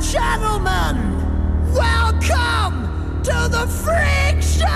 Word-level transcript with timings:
gentlemen, 0.00 0.96
welcome 1.74 3.22
to 3.22 3.48
the 3.50 3.66
Freak 3.68 4.42
Show! 4.42 4.66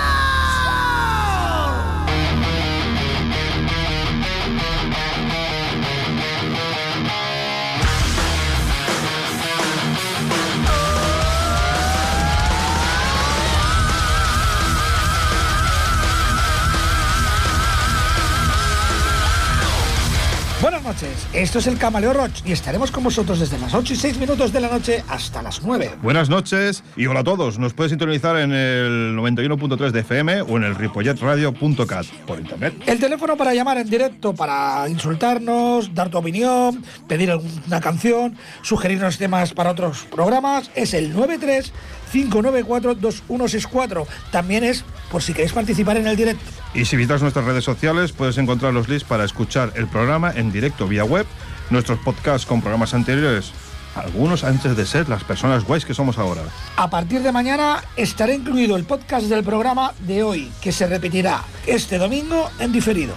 Buenas 20.61 20.84
noches, 20.85 21.27
esto 21.33 21.57
es 21.57 21.67
el 21.67 21.79
Camaleo 21.79 22.13
Roach 22.13 22.41
y 22.45 22.51
estaremos 22.51 22.91
con 22.91 23.03
vosotros 23.03 23.39
desde 23.39 23.57
las 23.57 23.73
8 23.73 23.93
y 23.93 23.95
6 23.95 24.19
minutos 24.19 24.53
de 24.53 24.59
la 24.59 24.69
noche 24.69 25.03
hasta 25.09 25.41
las 25.41 25.63
9. 25.63 25.95
Buenas 26.03 26.29
noches 26.29 26.83
y 26.95 27.07
hola 27.07 27.21
a 27.21 27.23
todos. 27.23 27.57
Nos 27.57 27.73
puedes 27.73 27.89
sintonizar 27.89 28.37
en 28.37 28.53
el 28.53 29.15
91.3 29.17 29.89
de 29.89 29.99
FM 30.01 30.41
o 30.43 30.57
en 30.57 30.63
el 30.63 30.75
ripolletradio.cat 30.75 32.05
por 32.27 32.39
internet. 32.39 32.75
El 32.85 32.99
teléfono 32.99 33.35
para 33.35 33.55
llamar 33.55 33.79
en 33.79 33.89
directo, 33.89 34.35
para 34.35 34.87
insultarnos, 34.87 35.93
dar 35.95 36.09
tu 36.09 36.19
opinión, 36.19 36.83
pedir 37.07 37.31
alguna 37.31 37.81
canción, 37.81 38.37
sugerirnos 38.61 39.17
temas 39.17 39.53
para 39.53 39.71
otros 39.71 40.05
programas, 40.11 40.69
es 40.75 40.93
el 40.93 41.13
93 41.13 41.73
594 42.11 42.95
2164. 42.95 44.07
También 44.31 44.63
es 44.63 44.85
por 45.11 45.21
si 45.21 45.33
queréis 45.33 45.53
participar 45.53 45.97
en 45.97 46.07
el 46.07 46.15
directo. 46.15 46.43
Y 46.73 46.85
si 46.85 46.97
visitas 46.97 47.21
nuestras 47.21 47.45
redes 47.45 47.63
sociales, 47.63 48.11
puedes 48.11 48.37
encontrar 48.37 48.73
los 48.73 48.89
links 48.89 49.05
para 49.05 49.23
escuchar 49.23 49.71
el 49.75 49.87
programa 49.87 50.31
en 50.35 50.51
directo 50.51 50.74
vía 50.83 51.03
web, 51.03 51.25
nuestros 51.69 51.99
podcasts 51.99 52.45
con 52.45 52.61
programas 52.61 52.93
anteriores, 52.93 53.51
algunos 53.95 54.43
antes 54.43 54.75
de 54.75 54.85
ser 54.85 55.07
las 55.07 55.23
personas 55.23 55.63
guays 55.63 55.85
que 55.85 55.93
somos 55.93 56.17
ahora. 56.17 56.41
A 56.75 56.89
partir 56.89 57.21
de 57.21 57.31
mañana 57.31 57.81
estará 57.95 58.33
incluido 58.33 58.75
el 58.75 58.83
podcast 58.83 59.27
del 59.27 59.43
programa 59.43 59.93
de 59.99 60.23
hoy, 60.23 60.51
que 60.61 60.71
se 60.71 60.85
repetirá 60.85 61.41
este 61.65 61.97
domingo 61.97 62.49
en 62.59 62.71
diferido. 62.71 63.15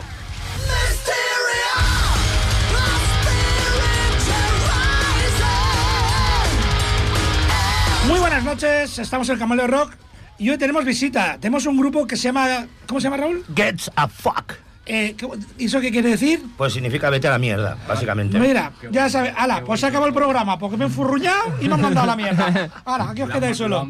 Muy 8.07 8.21
buenas 8.21 8.45
noches, 8.45 8.99
estamos 8.99 9.29
en 9.29 9.35
el 9.35 9.39
Camaleo 9.39 9.67
Rock 9.67 9.93
y 10.39 10.49
hoy 10.51 10.59
tenemos 10.59 10.85
visita. 10.85 11.37
Tenemos 11.41 11.67
un 11.67 11.77
grupo 11.77 12.07
que 12.07 12.17
se 12.17 12.25
llama. 12.25 12.67
¿Cómo 12.87 13.01
se 13.01 13.05
llama 13.05 13.17
Raúl? 13.17 13.45
Gets 13.55 13.91
a 13.97 14.07
fuck. 14.09 14.68
Eh, 14.89 15.15
¿qué- 15.17 15.29
¿y 15.59 15.67
¿Eso 15.67 15.81
qué 15.81 15.91
quiere 15.91 16.09
decir? 16.11 16.43
Pues 16.57 16.73
significa 16.73 17.11
vete 17.11 17.29
a 17.29 17.33
la 17.33 17.39
mierda, 17.39 17.77
básicamente. 17.87 18.39
Mira, 18.41 18.73
ya 18.91 19.09
sabes, 19.11 19.33
ala, 19.37 19.63
pues 19.65 19.81
se 19.81 19.87
acabó 19.87 20.07
el 20.07 20.15
programa 20.15 20.59
porque 20.59 20.77
me 20.79 20.85
he 20.85 20.89
enfurruñado 20.89 21.55
y 21.61 21.69
me 21.69 21.75
han 21.75 21.81
mandado 21.83 22.05
a 22.05 22.07
la 22.07 22.17
mierda. 22.17 22.71
Ala, 22.85 23.11
aquí 23.11 23.23
os 23.23 23.31
quedáis 23.31 23.57
solo. 23.57 23.87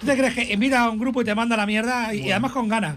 ¿Tú 0.00 0.06
te 0.06 0.16
crees 0.16 0.34
que 0.34 0.52
invita 0.52 0.80
a 0.82 0.90
un 0.90 0.98
grupo 0.98 1.22
y 1.22 1.24
te 1.24 1.34
manda 1.34 1.54
a 1.54 1.58
la 1.58 1.66
mierda 1.66 2.12
y, 2.14 2.26
y 2.26 2.30
además 2.30 2.52
con 2.52 2.68
ganas? 2.68 2.96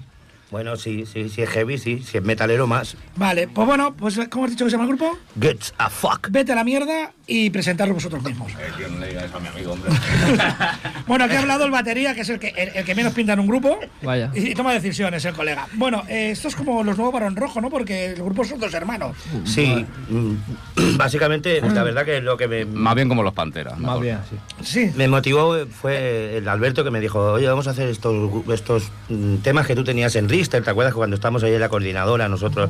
Bueno, 0.51 0.75
sí, 0.75 1.05
sí, 1.05 1.29
si 1.29 1.41
es 1.41 1.49
heavy, 1.49 1.77
sí, 1.77 2.03
si 2.05 2.17
es 2.17 2.23
metalero 2.23 2.67
más. 2.67 2.97
Vale, 3.15 3.47
pues 3.47 3.65
bueno, 3.65 3.93
pues 3.95 4.19
¿cómo 4.29 4.45
has 4.45 4.51
dicho 4.51 4.65
que 4.65 4.71
se 4.71 4.77
llama 4.77 4.89
el 4.89 4.97
grupo? 4.97 5.17
Gets 5.39 5.73
a 5.77 5.89
fuck. 5.89 6.27
Vete 6.29 6.51
a 6.51 6.55
la 6.55 6.65
mierda 6.65 7.13
y 7.25 7.49
presentarlo 7.49 7.93
vosotros 7.93 8.21
mismos. 8.21 8.51
Yo 8.77 8.89
no 8.89 8.99
le 8.99 9.07
diga 9.07 9.23
eso 9.23 9.37
a 9.37 9.39
mi 9.39 9.47
amigo, 9.47 9.71
hombre. 9.71 9.91
Bueno, 11.07 11.25
aquí 11.25 11.35
ha 11.35 11.39
hablado 11.39 11.65
el 11.65 11.71
batería, 11.71 12.13
que 12.15 12.21
es 12.21 12.29
el 12.29 12.39
que, 12.39 12.49
el, 12.49 12.69
el 12.75 12.85
que 12.85 12.95
menos 12.95 13.13
pinta 13.13 13.33
en 13.33 13.39
un 13.39 13.47
grupo. 13.47 13.79
Vaya. 14.01 14.31
Y, 14.33 14.49
y 14.51 14.53
toma 14.53 14.73
decisiones, 14.73 15.23
el 15.25 15.33
colega. 15.33 15.67
Bueno, 15.73 16.03
eh, 16.07 16.31
esto 16.31 16.47
es 16.47 16.55
como 16.55 16.83
los 16.83 16.95
nuevos 16.97 17.13
Barón 17.13 17.35
Rojo, 17.35 17.59
¿no? 17.59 17.69
Porque 17.69 18.07
el 18.07 18.15
grupo 18.15 18.43
son 18.45 18.59
dos 18.59 18.73
hermanos. 18.73 19.15
Sí, 19.45 19.85
mm, 20.09 20.35
básicamente, 20.97 21.61
la 21.61 21.83
verdad 21.83 22.05
que 22.05 22.21
lo 22.21 22.37
que 22.37 22.47
me, 22.47 22.65
Más 22.65 22.95
bien 22.95 23.09
como 23.09 23.23
los 23.23 23.33
panteras. 23.33 23.73
Más 23.73 23.99
mejor. 23.99 24.01
bien, 24.01 24.19
sí. 24.29 24.87
Sí. 24.87 24.91
me 24.95 25.07
motivó 25.07 25.65
fue 25.67 26.37
el 26.37 26.47
Alberto 26.47 26.83
que 26.83 26.91
me 26.91 26.99
dijo, 26.99 27.19
oye, 27.33 27.47
vamos 27.47 27.67
a 27.67 27.71
hacer 27.71 27.87
estos, 27.89 28.31
estos 28.53 28.91
mm, 29.09 29.37
temas 29.37 29.65
que 29.67 29.75
tú 29.75 29.83
tenías 29.83 30.15
en 30.15 30.27
¿te 30.49 30.57
acuerdas 30.57 30.93
que 30.93 30.97
cuando 30.97 31.15
estábamos 31.15 31.43
ahí 31.43 31.53
en 31.53 31.59
la 31.59 31.69
coordinadora 31.69 32.27
nosotros? 32.29 32.69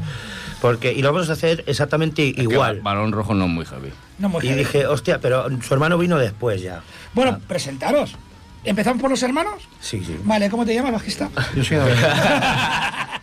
Porque, 0.61 0.91
y 0.93 1.01
lo 1.01 1.11
vamos 1.11 1.29
a 1.29 1.33
hacer 1.33 1.63
exactamente 1.67 2.29
Es 2.29 2.35
que 2.35 2.41
igual. 2.43 2.77
Ba- 2.81 2.91
Balón 2.91 3.11
rojo 3.11 3.33
no 3.33 3.45
es 3.45 3.51
muy 3.51 3.65
heavy. 3.65 3.91
No 4.19 4.29
muy 4.29 4.45
Y 4.45 4.53
dije, 4.53 4.85
hostia, 4.85 5.19
pero 5.19 5.47
su 5.61 5.73
hermano 5.73 5.97
vino 5.97 6.17
después 6.17 6.61
ya. 6.61 6.81
Bueno, 7.13 7.39
presentaros. 7.47 8.15
¿Empezamos 8.63 9.01
por 9.01 9.09
los 9.09 9.23
hermanos? 9.23 9.67
Sí, 9.79 10.03
sí. 10.05 10.15
Vale, 10.23 10.49
¿cómo 10.49 10.65
te 10.65 10.73
llamas, 10.75 10.91
bajista? 10.93 11.29
Yo 11.55 11.63
soy 11.63 11.77
adoptado. 11.77 13.21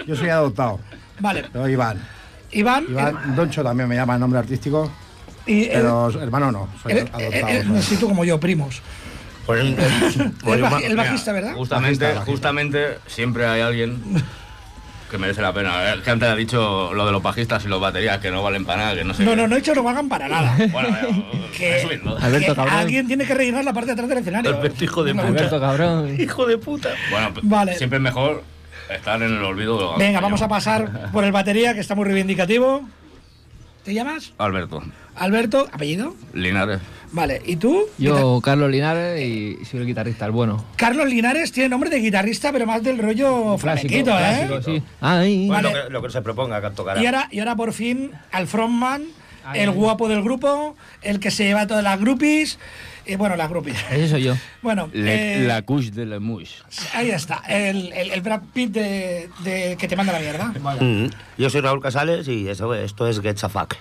Yo 0.06 0.16
soy 0.16 0.28
adoptado. 0.28 0.80
Vale, 1.18 1.44
Pero 1.52 1.68
Iván. 1.68 1.98
Iván. 2.52 2.84
Iván 2.88 3.36
Doncho 3.36 3.62
también 3.62 3.88
me 3.88 3.94
llama 3.94 4.14
el 4.14 4.20
nombre 4.20 4.38
artístico. 4.38 4.90
el- 5.46 5.68
Pero 5.72 6.10
hermano 6.20 6.50
no, 6.52 6.68
soy 6.82 6.92
el- 6.92 6.98
adoptado. 7.00 7.22
el- 7.22 7.34
el- 7.56 7.66
¿sabes? 7.66 7.84
sí, 7.84 7.96
tú 7.96 8.08
como 8.08 8.24
yo, 8.24 8.38
primos. 8.40 8.82
Pues, 9.46 9.64
eh, 9.64 9.76
pues, 10.44 10.58
El, 10.58 10.64
baji- 10.64 10.84
el 10.84 10.96
bajista, 10.96 11.32
¿verdad? 11.32 11.54
Justamente, 11.54 12.04
Bajista, 12.04 12.06
bajista. 12.20 12.30
justamente 12.32 12.98
siempre 13.06 13.46
hay 13.46 13.60
alguien 13.62 14.00
que 15.10 15.18
merece 15.18 15.42
la 15.42 15.52
pena. 15.52 15.92
Es 15.94 16.02
que 16.02 16.10
antes 16.10 16.28
ha 16.28 16.36
dicho 16.36 16.92
lo 16.94 17.04
de 17.06 17.10
los 17.12 17.20
bajistas 17.22 17.64
y 17.64 17.68
los 17.68 17.80
baterías 17.80 18.18
que 18.18 18.30
no 18.30 18.42
valen 18.44 18.64
para 18.64 18.82
nada, 18.84 18.94
que 18.94 19.04
no 19.04 19.12
sé. 19.12 19.24
No, 19.24 19.30
qué. 19.32 19.36
no, 19.38 19.48
no 19.48 19.56
he 19.56 19.58
dicho 19.58 19.74
no 19.74 19.82
valgan 19.82 20.08
para 20.08 20.28
nada. 20.28 20.56
Bueno, 20.72 20.88
eh, 20.88 21.24
Que, 21.58 21.72
resumiendo. 21.74 22.16
Alberto, 22.16 22.46
que 22.52 22.54
cabrón. 22.54 22.74
alguien 22.74 23.06
tiene 23.08 23.24
que 23.26 23.34
rellenar 23.34 23.64
la 23.64 23.72
parte 23.72 23.86
de 23.88 23.92
atrás 23.94 24.08
del 24.08 24.18
escenario. 24.18 24.56
Alberto, 24.56 24.84
hijo 24.84 25.02
de 25.04 25.14
puta. 25.14 25.26
Alberto, 25.26 25.60
cabrón. 25.60 26.20
Hijo 26.20 26.46
de 26.46 26.58
puta. 26.58 26.90
Bueno, 27.10 27.34
p- 27.34 27.40
Vale. 27.42 27.76
siempre 27.76 27.96
es 27.96 28.02
mejor 28.02 28.44
estar 28.88 29.20
en 29.22 29.36
el 29.36 29.42
olvido. 29.44 29.96
Venga, 29.98 30.20
vamos 30.20 30.42
a 30.42 30.48
pasar 30.48 31.10
por 31.10 31.24
el 31.24 31.32
batería, 31.32 31.74
que 31.74 31.80
está 31.80 31.94
muy 31.96 32.04
reivindicativo. 32.04 32.88
¿Te 33.84 33.94
llamas? 33.94 34.32
Alberto, 34.38 34.82
Alberto, 35.16 35.66
apellido. 35.72 36.14
Linares. 36.34 36.80
Vale, 37.12 37.40
¿y 37.44 37.56
tú? 37.56 37.86
Yo, 37.98 38.40
Carlos 38.42 38.70
Linares, 38.70 39.20
y 39.20 39.64
soy 39.64 39.80
el 39.80 39.86
guitarrista, 39.86 40.26
el 40.26 40.32
bueno. 40.32 40.64
Carlos 40.76 41.08
Linares 41.08 41.50
tiene 41.50 41.68
nombre 41.70 41.90
de 41.90 41.98
guitarrista, 41.98 42.52
pero 42.52 42.66
más 42.66 42.82
del 42.82 42.98
rollo 42.98 43.56
flamenquito, 43.58 44.10
¿eh? 44.10 44.46
clásico, 44.46 44.62
sí. 44.62 44.82
Ay, 45.00 45.46
Bueno, 45.48 45.70
Vale. 45.70 45.78
lo, 45.80 45.86
que, 45.86 45.92
lo 45.94 46.02
que 46.02 46.10
se 46.10 46.22
proponga, 46.22 46.60
que 46.60 46.70
tocará. 46.70 47.02
Y 47.02 47.06
ahora, 47.06 47.28
y 47.32 47.38
ahora 47.40 47.56
por 47.56 47.72
fin 47.72 48.12
al 48.30 48.46
frontman, 48.46 49.02
Ay, 49.44 49.60
el 49.62 49.70
ay. 49.70 49.74
guapo 49.74 50.08
del 50.08 50.22
grupo, 50.22 50.76
el 51.02 51.18
que 51.18 51.30
se 51.30 51.44
lleva 51.44 51.66
todas 51.66 51.82
las 51.82 51.98
groupies. 51.98 52.58
Y 53.12 53.16
bueno, 53.16 53.36
las 53.36 53.48
groupies. 53.50 53.76
ese 53.90 54.08
soy 54.08 54.22
yo. 54.22 54.34
Bueno, 54.62 54.88
Le- 54.92 55.42
eh, 55.42 55.46
la 55.46 55.62
couche 55.62 55.90
de 55.90 56.06
la 56.06 56.20
mouche. 56.20 56.56
ahí 56.94 57.10
está, 57.10 57.42
el, 57.48 57.92
el, 57.92 58.10
el 58.12 58.20
Brad 58.20 58.42
Pitt 58.52 58.70
de, 58.72 59.28
de 59.42 59.76
que 59.78 59.88
te 59.88 59.96
manda 59.96 60.12
la 60.12 60.20
mierda. 60.20 60.52
Mm. 60.80 61.06
Yo 61.38 61.50
soy 61.50 61.60
Raúl 61.60 61.82
Casales 61.82 62.28
y 62.28 62.48
eso, 62.48 62.72
esto 62.74 63.08
es 63.08 63.20
Get 63.20 63.42
a 63.42 63.48
Fuck. 63.48 63.74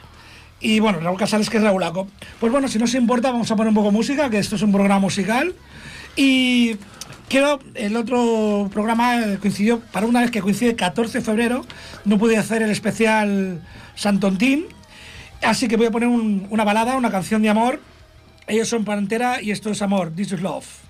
Y 0.62 0.80
bueno, 0.80 1.00
Raúl 1.00 1.18
Casales, 1.18 1.50
que 1.50 1.58
es 1.58 1.64
Raúlaco. 1.64 2.08
Pues 2.40 2.52
bueno, 2.52 2.68
si 2.68 2.80
no 2.80 2.86
os 2.86 2.94
importa, 2.96 3.32
vamos 3.32 3.50
a 3.52 3.56
poner 3.56 3.70
un 3.70 3.76
poco 3.76 3.88
de 3.88 3.94
música, 3.94 4.30
que 4.30 4.40
esto 4.40 4.56
es 4.56 4.62
un 4.62 4.72
programa 4.72 5.00
musical. 5.00 5.54
Y 6.16 6.76
quiero, 7.30 7.60
el 7.76 7.96
otro 7.96 8.70
programa 8.74 9.22
eh, 9.22 9.38
coincidió, 9.40 9.80
para 9.80 10.06
una 10.06 10.22
vez 10.22 10.32
que 10.32 10.42
coincide 10.42 10.76
14 10.76 11.20
de 11.20 11.24
febrero, 11.24 11.66
no 12.04 12.18
pude 12.18 12.36
hacer 12.38 12.62
el 12.62 12.72
especial 12.72 13.62
Santontín. 13.96 14.66
Así 15.42 15.68
que 15.70 15.78
voy 15.78 15.86
a 15.86 15.92
poner 15.92 16.10
un- 16.10 16.48
una 16.50 16.66
balada, 16.66 16.98
una 16.98 17.12
canción 17.12 17.42
de 17.42 17.50
amor. 17.50 17.80
Ellos 18.50 18.68
son 18.68 18.84
Pantera 18.84 19.44
y 19.44 19.52
esto 19.52 19.70
es 19.70 19.80
amor, 19.84 20.12
This 20.16 20.32
is 20.32 20.42
Love. 20.42 20.89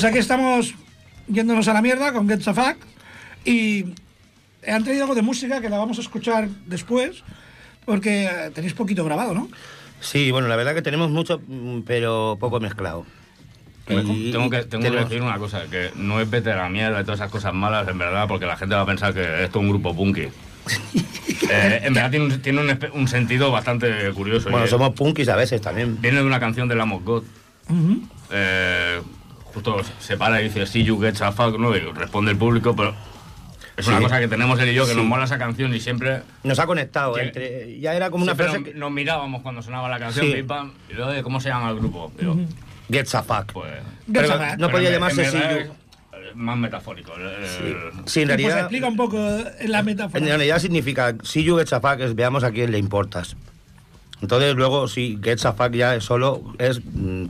Pues 0.00 0.12
aquí 0.12 0.18
estamos 0.18 0.74
yéndonos 1.28 1.68
a 1.68 1.74
la 1.74 1.82
mierda 1.82 2.10
con 2.14 2.26
Get 2.26 2.42
the 2.42 2.54
Fuck 2.54 2.76
y 3.44 3.84
han 4.66 4.82
traído 4.82 5.02
algo 5.02 5.14
de 5.14 5.20
música 5.20 5.60
que 5.60 5.68
la 5.68 5.76
vamos 5.76 5.98
a 5.98 6.00
escuchar 6.00 6.48
después 6.64 7.22
porque 7.84 8.24
eh, 8.24 8.50
tenéis 8.54 8.72
poquito 8.72 9.04
grabado, 9.04 9.34
¿no? 9.34 9.50
Sí, 10.00 10.30
bueno, 10.30 10.48
la 10.48 10.56
verdad 10.56 10.72
que 10.74 10.80
tenemos 10.80 11.10
mucho, 11.10 11.42
mm, 11.46 11.80
pero 11.82 12.38
poco 12.40 12.60
mezclado. 12.60 13.04
Y- 13.90 14.32
tengo 14.32 14.48
que, 14.48 14.62
tengo 14.64 14.82
que 14.84 14.88
tenemos- 14.88 15.10
decir 15.10 15.20
una 15.20 15.36
cosa, 15.36 15.64
que 15.70 15.90
no 15.96 16.18
es 16.18 16.30
vete 16.30 16.50
a 16.52 16.56
la 16.56 16.70
mierda 16.70 16.98
y 17.02 17.04
todas 17.04 17.20
esas 17.20 17.30
cosas 17.30 17.52
malas, 17.52 17.86
en 17.86 17.98
verdad, 17.98 18.26
porque 18.26 18.46
la 18.46 18.56
gente 18.56 18.74
va 18.76 18.80
a 18.80 18.86
pensar 18.86 19.12
que 19.12 19.20
esto 19.44 19.58
es 19.58 19.62
un 19.62 19.68
grupo 19.68 19.94
punky. 19.94 20.28
Eh, 21.52 21.80
en 21.84 21.94
verdad 21.94 22.10
tiene, 22.10 22.26
un, 22.26 22.42
tiene 22.42 22.60
un, 22.60 22.68
espe- 22.68 22.92
un 22.94 23.08
sentido 23.08 23.50
bastante 23.50 24.12
curioso. 24.12 24.50
Bueno, 24.50 24.68
somos 24.68 24.94
punkis 24.94 25.28
a 25.28 25.34
veces 25.34 25.60
también. 25.60 26.00
Viene 26.00 26.18
de 26.20 26.24
una 26.24 26.38
canción 26.38 26.68
de 26.68 26.76
Lamb 26.76 26.92
of 26.92 27.02
God. 27.04 27.24
Eh, 28.30 29.00
justo 29.54 29.80
se 29.98 30.16
para 30.16 30.40
y 30.40 30.44
dice, 30.44 30.66
see 30.66 30.84
you 30.84 31.00
get 31.00 31.20
a 31.22 31.32
fuck, 31.32 31.58
¿no? 31.58 31.74
Y 31.76 31.80
responde 31.80 32.30
el 32.32 32.36
público, 32.38 32.74
pero 32.76 32.94
es 33.76 33.86
una 33.86 33.98
Sí. 33.98 34.02
cosa 34.04 34.20
que 34.20 34.28
tenemos 34.28 34.58
él 34.60 34.68
y 34.70 34.74
yo, 34.74 34.84
que 34.84 34.90
Sí. 34.92 34.96
nos 34.96 35.06
mola 35.06 35.24
esa 35.24 35.38
canción 35.38 35.74
y 35.74 35.80
siempre... 35.80 36.22
Nos 36.44 36.58
ha 36.58 36.66
conectado 36.66 37.14
Sí. 37.14 37.20
entre. 37.22 37.78
Ya 37.80 37.94
era 37.94 38.10
como 38.10 38.24
una 38.24 38.34
frase. 38.34 38.58
nos, 38.58 38.68
que- 38.68 38.74
nos 38.74 38.90
mirábamos 38.90 39.42
cuando 39.42 39.62
sonaba 39.62 39.88
la 39.88 39.98
canción, 39.98 40.26
Sí. 40.26 40.32
pim, 40.34 40.46
pam, 40.46 40.72
y 40.90 40.94
luego, 40.94 41.12
"Eh, 41.12 41.22
¿cómo 41.22 41.40
se 41.40 41.48
llama 41.48 41.70
el 41.70 41.76
grupo? 41.76 42.12
Yo, 42.20 42.36
Gets 42.90 43.14
a 43.14 43.22
fuck. 43.22 43.52
pues... 43.52 43.70
Get 43.72 43.82
Pero 44.12 44.26
the 44.28 44.32
Fuck. 44.34 44.40
no 44.58 44.66
pero 44.66 44.70
podía 44.70 44.90
llamarse 44.90 45.22
es, 45.22 45.34
eh, 45.34 45.70
Más 46.34 46.56
metafórico. 46.58 47.12
Sí, 48.06 48.20
en 48.20 48.28
Pues 48.28 48.28
realidad. 48.28 48.58
explica 48.60 48.86
un 48.86 48.96
poco 48.96 49.18
la 49.66 49.82
metáfora. 49.82 50.18
En 50.20 50.26
realidad 50.26 50.58
significa 50.60 51.14
si 51.24 51.42
you 51.42 51.56
gets 51.58 51.72
a 51.72 51.80
fuck 51.80 51.98
es 52.00 52.14
veamos 52.14 52.44
a 52.44 52.52
quién 52.52 52.70
le 52.70 52.78
importas. 52.78 53.36
Entonces 54.22 54.54
luego 54.54 54.86
si 54.88 55.18
gets 55.22 55.46
a 55.46 55.52
fuck 55.54 55.72
ya 55.72 55.94
es 55.94 56.04
solo 56.04 56.42
es 56.58 56.80
mm, 56.84 57.24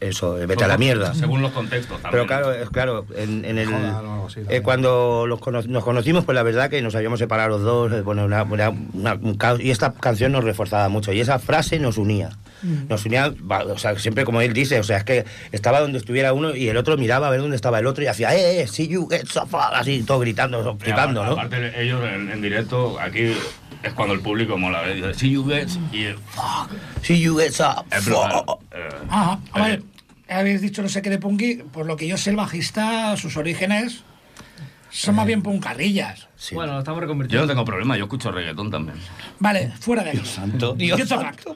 eso, 0.00 0.38
eh, 0.40 0.46
vete 0.46 0.64
a 0.64 0.68
la 0.68 0.76
mierda. 0.78 1.14
Según 1.14 1.40
los 1.42 1.52
contextos 1.52 2.00
también. 2.02 2.10
Pero 2.10 2.26
claro, 2.26 2.52
es 2.52 2.68
claro, 2.70 3.06
en, 3.16 3.44
en 3.44 3.58
el 3.58 3.68
eh, 4.48 4.60
cuando 4.62 5.26
los 5.26 5.38
cono- 5.40 5.62
nos 5.62 5.84
conocimos, 5.84 6.24
pues 6.24 6.34
la 6.34 6.42
verdad 6.42 6.68
que 6.70 6.82
nos 6.82 6.94
habíamos 6.94 7.18
separado 7.20 7.48
los 7.50 7.62
dos, 7.62 7.92
eh, 7.92 8.00
bueno, 8.02 8.24
una- 8.24 8.42
una- 8.42 8.70
una- 8.70 9.14
un 9.14 9.34
caos, 9.36 9.60
y 9.60 9.70
esta 9.70 9.92
canción 9.94 10.32
nos 10.32 10.42
reforzaba 10.44 10.88
mucho 10.88 11.12
y 11.12 11.20
esa 11.20 11.38
frase 11.38 11.78
nos 11.78 11.96
unía. 11.98 12.30
Nos 12.88 13.04
unía, 13.06 13.34
o 13.68 13.76
sea, 13.78 13.98
siempre 13.98 14.24
como 14.24 14.40
él 14.40 14.52
dice, 14.52 14.78
o 14.78 14.84
sea, 14.84 14.98
es 14.98 15.04
que 15.04 15.24
estaba 15.50 15.80
donde 15.80 15.98
estuviera 15.98 16.32
uno 16.32 16.54
y 16.54 16.68
el 16.68 16.76
otro 16.76 16.96
miraba 16.96 17.26
a 17.26 17.30
ver 17.30 17.40
dónde 17.40 17.56
estaba 17.56 17.80
el 17.80 17.86
otro 17.88 18.04
y 18.04 18.06
hacía, 18.06 18.34
eh, 18.36 18.60
eh, 18.62 18.66
see 18.68 18.86
you 18.86 19.08
get 19.08 19.26
so 19.26 19.44
fuck", 19.46 19.72
así 19.74 20.04
todo 20.04 20.20
gritando, 20.20 20.76
flipando, 20.78 21.24
¿no? 21.24 21.32
aparte, 21.32 21.72
ellos 21.82 22.00
en, 22.04 22.30
en 22.30 22.40
directo, 22.40 22.98
aquí 23.00 23.32
es 23.82 23.92
cuando 23.94 24.14
el 24.14 24.20
público 24.20 24.56
mola. 24.58 24.88
¿eh? 24.88 24.94
Dice, 24.94 25.14
see 25.14 25.30
you 25.30 25.44
guys, 25.44 25.78
y 25.92 26.04
el 26.04 26.18
fuck. 26.18 26.70
See 27.02 27.20
you 27.20 27.36
get 27.38 27.52
so 27.52 27.84
Es 27.90 28.04
fuck". 28.04 28.06
brutal. 28.06 28.44
Eh, 28.72 28.88
Ajá, 29.08 29.38
a 29.52 29.58
eh, 29.58 29.70
ver, 29.70 29.82
habéis 30.28 30.60
dicho 30.60 30.82
no 30.82 30.88
sé 30.88 31.02
qué 31.02 31.10
de 31.10 31.18
punky, 31.18 31.56
por 31.72 31.86
lo 31.86 31.96
que 31.96 32.06
yo 32.06 32.16
sé 32.16 32.30
el 32.30 32.36
bajista, 32.36 33.16
sus 33.16 33.36
orígenes 33.36 34.04
son 34.90 35.14
más 35.14 35.26
bien 35.26 35.42
puncarrillas. 35.42 36.28
Sí. 36.36 36.54
Bueno, 36.54 36.74
lo 36.74 36.78
estamos 36.80 36.96
Yo 36.98 37.00
no 37.00 37.06
reconvirtiendo. 37.06 37.46
tengo 37.48 37.64
problema, 37.64 37.96
yo 37.96 38.04
escucho 38.04 38.30
reggaetón 38.30 38.70
también. 38.70 38.98
Vale, 39.38 39.72
fuera 39.80 40.02
de 40.04 40.10
aquí. 40.10 40.24
Santo. 40.26 40.76
Get 40.78 40.96
the 40.96 41.06
fuck. 41.06 41.52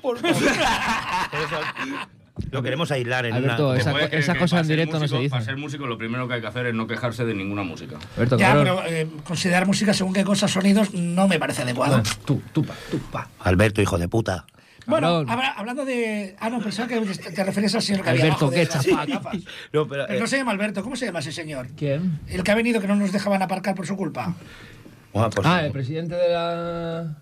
Lo 2.51 2.63
queremos 2.63 2.91
aislar 2.91 3.25
en 3.27 3.35
Alberto, 3.35 3.71
una... 3.71 3.79
esa- 3.79 3.93
que- 3.95 4.09
que 4.11 4.17
en 4.17 4.49
ser 4.49 4.67
directo 4.67 4.99
no 4.99 4.99
se 5.01 5.05
músico- 5.15 5.19
dicen. 5.21 5.31
Para 5.31 5.45
ser 5.45 5.57
músico 5.57 5.87
lo 5.87 5.97
primero 5.97 6.29
que 6.29 6.35
hay 6.35 6.41
que 6.41 6.47
hacer 6.47 6.67
es 6.67 6.75
no 6.75 6.87
quejarse 6.87 7.25
de 7.25 7.35
ninguna 7.35 7.63
música. 7.63 7.97
Alberto, 8.17 8.37
Ya, 8.39 8.55
pero 8.55 8.83
eh, 8.87 9.09
considerar 9.25 9.67
música 9.67 9.95
según 9.95 10.13
qué 10.13 10.23
cosas, 10.25 10.51
sonidos, 10.51 10.93
no 10.95 11.29
me 11.29 11.39
parece 11.39 11.63
adecuado. 11.63 12.03
Tú, 12.25 12.43
tú, 12.53 12.65
pa, 12.65 12.75
tú, 12.91 12.99
pa. 13.11 13.29
Alberto, 13.41 13.81
hijo 13.81 13.97
de 13.99 14.09
puta. 14.09 14.45
Bueno, 14.87 15.25
habla- 15.27 15.53
hablando 15.57 15.85
de. 15.85 16.37
Ah, 16.39 16.49
no, 16.49 16.61
pensaba 16.61 16.87
que 16.87 17.01
te 17.01 17.43
referías 17.43 17.75
al 17.75 17.83
señor 17.83 18.03
que 18.05 18.11
había 18.11 18.23
Alberto, 18.25 18.47
abajo 18.47 18.57
de 18.57 18.65
las. 18.67 18.87
No, 19.73 19.89
pero, 19.89 20.05
Pero 20.07 20.13
eh, 20.15 20.21
no 20.21 20.27
se 20.29 20.37
llama 20.37 20.53
Alberto, 20.53 20.83
¿cómo 20.85 20.95
se 20.95 21.07
llama 21.07 21.19
ese 21.19 21.33
señor? 21.33 21.67
¿Quién? 21.77 22.21
El 22.29 22.45
que 22.45 22.51
ha 22.53 22.55
venido 22.55 22.81
que 22.81 22.87
no 22.87 22.95
nos 22.95 23.11
dejaban 23.13 23.43
aparcar 23.43 23.75
por 23.75 23.87
su 23.87 23.97
culpa. 23.97 24.35
bueno, 25.13 25.31
pues, 25.31 25.45
Ah, 25.47 25.65
el 25.67 25.73
presidente 25.73 26.15
de 26.15 26.29
la... 26.29 27.17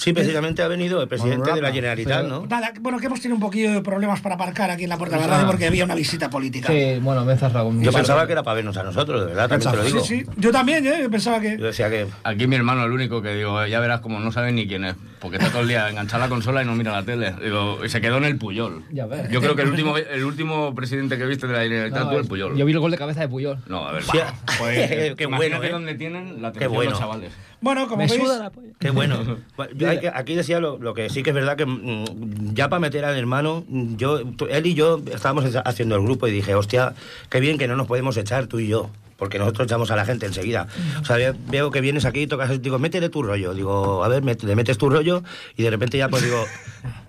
sí, 0.00 0.12
precisamente 0.12 0.62
ha 0.62 0.68
venido 0.68 1.02
el 1.02 1.08
presidente 1.08 1.52
de 1.52 1.60
la 1.60 1.72
Generalitat, 1.72 2.26
¿no? 2.26 2.46
Nada, 2.46 2.72
bueno, 2.80 2.98
que 2.98 3.06
hemos 3.06 3.20
tenido 3.20 3.36
un 3.36 3.40
poquillo 3.42 3.72
de 3.72 3.82
problemas 3.82 4.20
para 4.20 4.34
aparcar 4.34 4.70
aquí 4.70 4.84
en 4.84 4.90
la 4.90 4.98
puerta 4.98 5.16
de 5.16 5.22
la 5.22 5.28
radio 5.28 5.46
porque 5.46 5.66
había 5.66 5.84
una 5.84 5.94
visita 5.94 6.30
política. 6.30 6.68
Sí, 6.68 6.98
bueno, 7.00 7.24
me 7.24 7.34
mi 7.34 7.84
Yo 7.84 7.92
pensaba 7.92 8.26
que 8.26 8.32
era 8.32 8.42
para 8.42 8.56
vernos 8.56 8.76
a 8.76 8.82
nosotros, 8.82 9.20
de 9.20 9.26
verdad, 9.26 9.48
también 9.48 9.70
te 9.70 9.76
lo 9.76 9.84
digo. 9.84 10.00
Sí, 10.00 10.20
sí. 10.20 10.26
Yo 10.36 10.50
también, 10.52 10.86
¿eh? 10.86 10.98
Yo 11.02 11.10
pensaba 11.10 11.40
que. 11.40 11.56
Yo 11.58 11.66
decía 11.66 11.90
que... 11.90 12.06
Aquí 12.24 12.46
mi 12.46 12.56
hermano, 12.56 12.84
el 12.84 12.92
único 12.92 13.22
que 13.22 13.34
digo, 13.34 13.64
ya 13.66 13.80
verás 13.80 14.00
como 14.00 14.20
no 14.20 14.32
sabe 14.32 14.52
ni 14.52 14.66
quién 14.66 14.84
es, 14.84 14.94
porque 15.20 15.36
está 15.36 15.50
todo 15.50 15.62
el 15.62 15.68
día 15.68 15.88
enganchado 15.88 16.22
a 16.22 16.26
la 16.26 16.30
consola 16.30 16.62
y 16.62 16.66
no 16.66 16.74
mira 16.74 16.92
la 16.92 17.02
tele. 17.02 17.34
Digo, 17.42 17.84
y 17.84 17.88
se 17.88 18.00
quedó 18.00 18.18
en 18.18 18.24
el 18.24 18.36
Puyol. 18.36 18.84
Ya 18.90 19.06
ves. 19.06 19.28
Yo 19.30 19.40
creo 19.40 19.56
que 19.56 19.62
el 19.62 19.68
último, 19.68 19.96
el 19.96 20.24
último 20.24 20.74
presidente 20.74 21.18
que 21.18 21.26
viste 21.26 21.46
de 21.46 21.52
la 21.52 21.62
Generalitat 21.62 22.04
No, 22.04 22.10
fue 22.10 22.20
el 22.20 22.26
Puyol. 22.26 22.56
Yo 22.56 22.64
vi 22.64 22.72
el 22.72 22.78
gol 22.78 22.90
de 22.90 22.98
cabeza 22.98 23.20
de 23.20 23.28
Puyol. 23.28 23.58
No, 23.66 23.86
a 23.86 23.92
ver. 23.92 24.02
Sí, 24.02 24.18
pues, 24.58 24.88
qué 25.16 25.24
imagínate 25.24 25.36
bueno, 25.36 25.64
¿eh? 25.64 25.70
dónde 25.70 25.94
tienen 25.94 26.42
la 26.42 26.52
Qué 26.52 26.58
atención 26.58 26.72
bueno. 26.74 26.90
los 26.90 27.00
chavales. 27.00 27.32
Bueno, 27.60 27.86
como 27.88 27.98
Me 27.98 28.06
veis. 28.08 28.22
suda 28.22 28.38
la 28.38 28.50
polla. 28.50 28.70
Qué 28.78 28.90
bueno. 28.90 29.36
Aquí 30.14 30.34
decía 30.34 30.60
lo, 30.60 30.78
lo 30.78 30.94
que 30.94 31.10
sí 31.10 31.22
que 31.22 31.30
es 31.30 31.34
verdad 31.34 31.56
que 31.56 31.66
mm, 31.66 32.54
ya 32.54 32.68
para 32.68 32.80
meter 32.80 33.04
al 33.04 33.16
hermano, 33.18 33.64
yo, 33.68 34.20
él 34.48 34.66
y 34.66 34.74
yo 34.74 35.00
estábamos 35.12 35.44
haciendo 35.64 35.96
el 35.96 36.02
grupo 36.02 36.26
y 36.26 36.30
dije, 36.30 36.54
hostia, 36.54 36.94
qué 37.28 37.40
bien 37.40 37.58
que 37.58 37.68
no 37.68 37.76
nos 37.76 37.86
podemos 37.86 38.16
echar 38.16 38.46
tú 38.46 38.58
y 38.60 38.68
yo. 38.68 38.88
Porque 39.20 39.38
nosotros 39.38 39.66
echamos 39.66 39.90
a 39.92 39.96
la 39.96 40.04
gente 40.04 40.26
enseguida. 40.26 40.66
O 41.00 41.04
sea, 41.04 41.16
ve- 41.16 41.34
veo 41.48 41.70
que 41.70 41.80
vienes 41.80 42.04
aquí 42.06 42.22
y 42.22 42.26
tocas, 42.26 42.60
digo, 42.60 42.78
métele 42.80 43.08
tu 43.10 43.22
rollo. 43.22 43.54
Digo, 43.54 44.02
a 44.02 44.08
ver, 44.08 44.22
met- 44.24 44.42
le 44.42 44.56
metes 44.56 44.78
tu 44.78 44.88
rollo 44.90 45.22
y 45.56 45.62
de 45.62 45.70
repente 45.70 45.98
ya 45.98 46.08
pues 46.08 46.22
digo, 46.24 46.44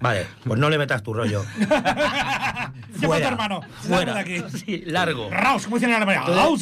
vale, 0.01 0.27
pues 0.43 0.59
no 0.59 0.69
le 0.69 0.77
metas 0.77 1.01
tu 1.01 1.13
rollo. 1.13 1.43
Lleva 2.99 3.15
a 3.15 3.19
tu 3.21 3.27
hermano. 3.27 3.61
Fuera. 3.87 4.17
Aquí. 4.19 4.43
Sí, 4.65 4.83
largo. 4.85 5.29
Raus, 5.31 5.63
como 5.63 5.77
dicen 5.77 5.89
en 5.89 5.95
Alemania. 5.95 6.21
Raus. 6.27 6.61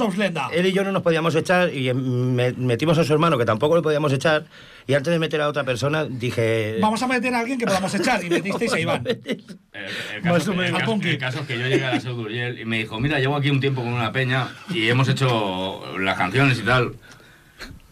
Él 0.54 0.66
y 0.68 0.72
yo 0.72 0.84
no 0.84 0.92
nos 0.92 1.02
podíamos 1.02 1.36
echar 1.36 1.74
y 1.74 1.94
me- 1.94 2.54
metimos 2.54 2.98
a 2.98 3.04
su 3.04 3.12
hermano 3.12 3.38
que 3.38 3.46
tampoco 3.46 3.76
le 3.76 3.82
podíamos 3.82 4.14
echar 4.14 4.46
y 4.90 4.96
antes 4.96 5.14
de 5.14 5.20
meter 5.20 5.40
a 5.42 5.48
otra 5.48 5.64
persona 5.64 6.06
dije... 6.06 6.78
Vamos 6.82 7.02
a 7.04 7.08
meter 7.08 7.34
a 7.36 7.40
alguien 7.42 7.60
que 7.60 7.66
podamos 7.68 7.94
echar. 7.94 8.24
Y 8.24 8.30
metisteis 8.30 8.74
a 8.74 8.80
Iván. 8.80 9.06
El, 9.06 9.20
el 9.20 10.22
caso, 10.24 10.52
el 10.54 10.72
caso- 10.74 11.00
el 11.04 11.18
caso 11.20 11.40
es 11.42 11.46
que 11.48 11.60
yo 11.60 11.68
llegué 11.68 11.86
a 11.86 11.94
la 11.94 12.00
Seu 12.00 12.16
d'Urgell 12.16 12.60
y 12.60 12.66
me 12.66 12.80
dijo, 12.80 13.00
mira, 13.00 13.20
llevo 13.20 13.36
aquí 13.36 13.52
un 13.52 13.60
tiempo 13.60 13.84
con 13.84 13.94
una 13.94 14.12
peña 14.12 14.48
y 14.74 14.90
hemos 14.90 15.08
hecho 15.08 15.84
las 16.00 16.18
canciones 16.18 16.58
y 16.60 16.64
tal. 16.64 16.94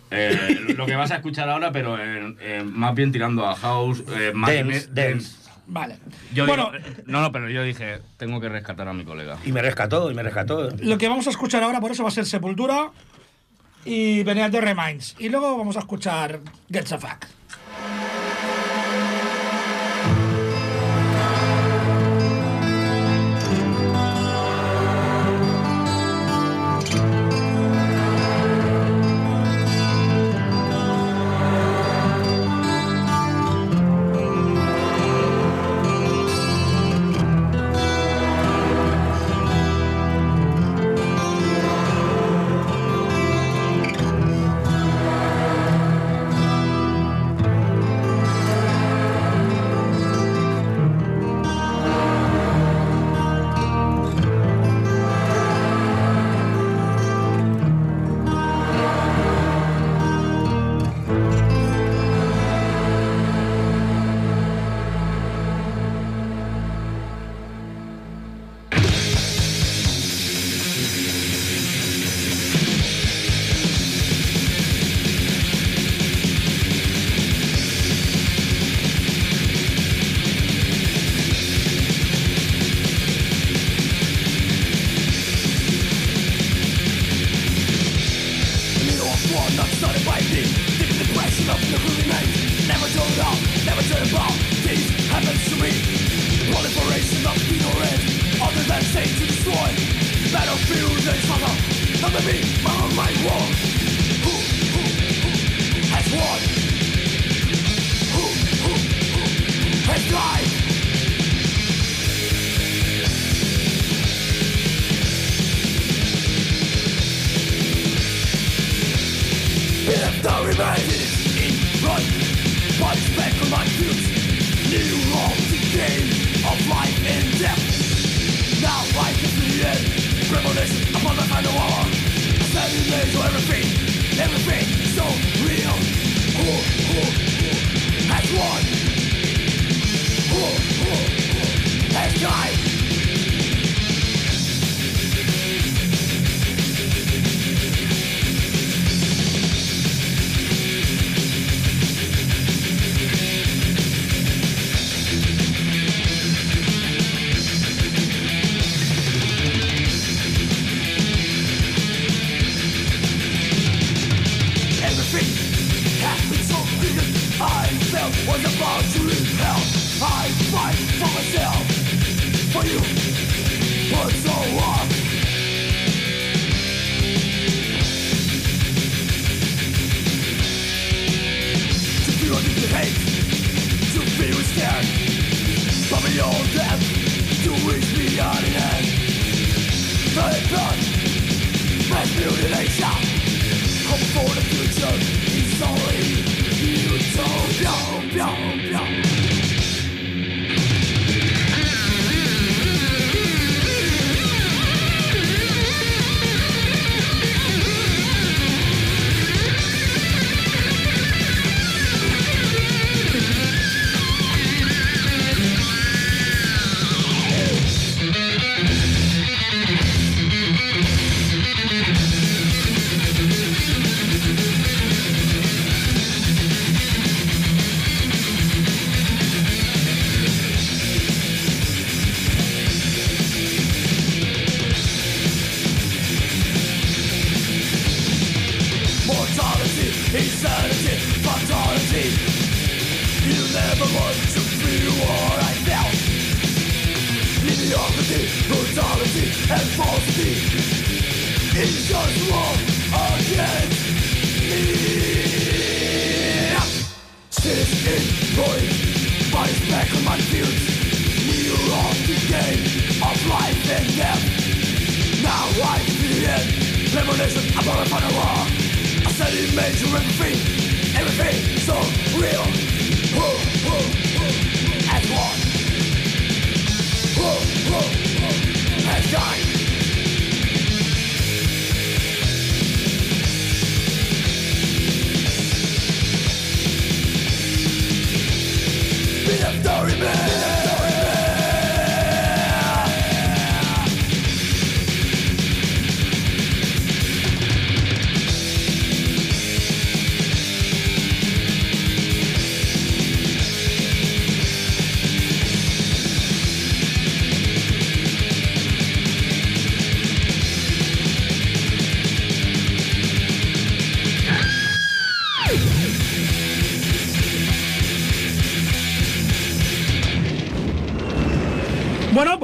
Eh, 0.09 0.73
lo 0.75 0.85
que 0.85 0.95
vas 0.95 1.11
a 1.11 1.17
escuchar 1.17 1.49
ahora, 1.49 1.71
pero 1.71 2.01
en- 2.01 2.37
en 2.41 2.71
más 2.77 2.95
bien 2.95 3.11
tirando 3.11 3.45
a 3.45 3.55
house, 3.55 4.03
eh, 4.17 4.31
más 4.33 4.51
Dance, 4.53 4.87
dance. 4.91 5.35
Vale. 5.67 5.97
Yo 6.33 6.45
bueno, 6.47 6.71
digo, 6.71 6.85
eh, 6.87 7.03
no, 7.07 7.21
no, 7.21 7.31
pero 7.33 7.49
yo 7.49 7.61
dije, 7.61 7.99
tengo 8.15 8.39
que 8.39 8.47
rescatar 8.47 8.87
a 8.87 8.93
mi 8.93 9.03
colega. 9.03 9.37
Y 9.45 9.51
me 9.51 9.61
rescató, 9.61 10.09
y 10.09 10.13
me 10.15 10.23
rescató. 10.23 10.69
lo 10.81 10.97
que 10.97 11.09
vamos 11.09 11.27
a 11.27 11.29
escuchar 11.29 11.61
ahora 11.61 11.81
por 11.81 11.91
eso 11.91 12.03
va 12.03 12.09
a 12.09 12.11
ser 12.13 12.25
Sepultura 12.25 12.89
y 13.87 14.23
Beneath 14.23 14.51
the 14.51 14.61
Reminds. 14.61 15.15
Y 15.19 15.29
luego 15.29 15.57
vamos 15.57 15.77
a 15.77 15.79
escuchar 15.79 16.41
Get 16.69 16.85
the 16.85 16.97
Fuck. 16.97 17.36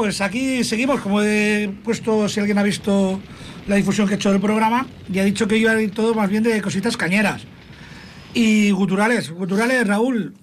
Pues 0.04 0.20
aquí 0.20 0.66
seguimos, 0.66 1.00
como 1.00 1.22
he 1.22 1.70
puesto, 1.82 2.28
si 2.28 2.42
alguien 2.42 2.58
ha 2.58 2.64
visto 2.64 3.22
la 3.68 3.78
difusión 3.78 4.06
que 4.06 4.16
he 4.16 4.18
hecho 4.18 4.34
del 4.34 4.42
programa, 4.42 4.86
y 5.10 5.18
ha 5.20 5.24
dicho 5.24 5.48
que 5.48 5.56
iba 5.56 5.72
a 5.72 5.82
ir 5.82 5.92
todo 5.92 6.14
más 6.14 6.30
bien 6.30 6.44
de 6.44 6.62
cositas 6.62 6.98
cañeras. 6.98 7.44
Y 8.34 8.72
guturales, 8.72 9.32
guturales, 9.32 9.88
Raúl, 9.88 10.34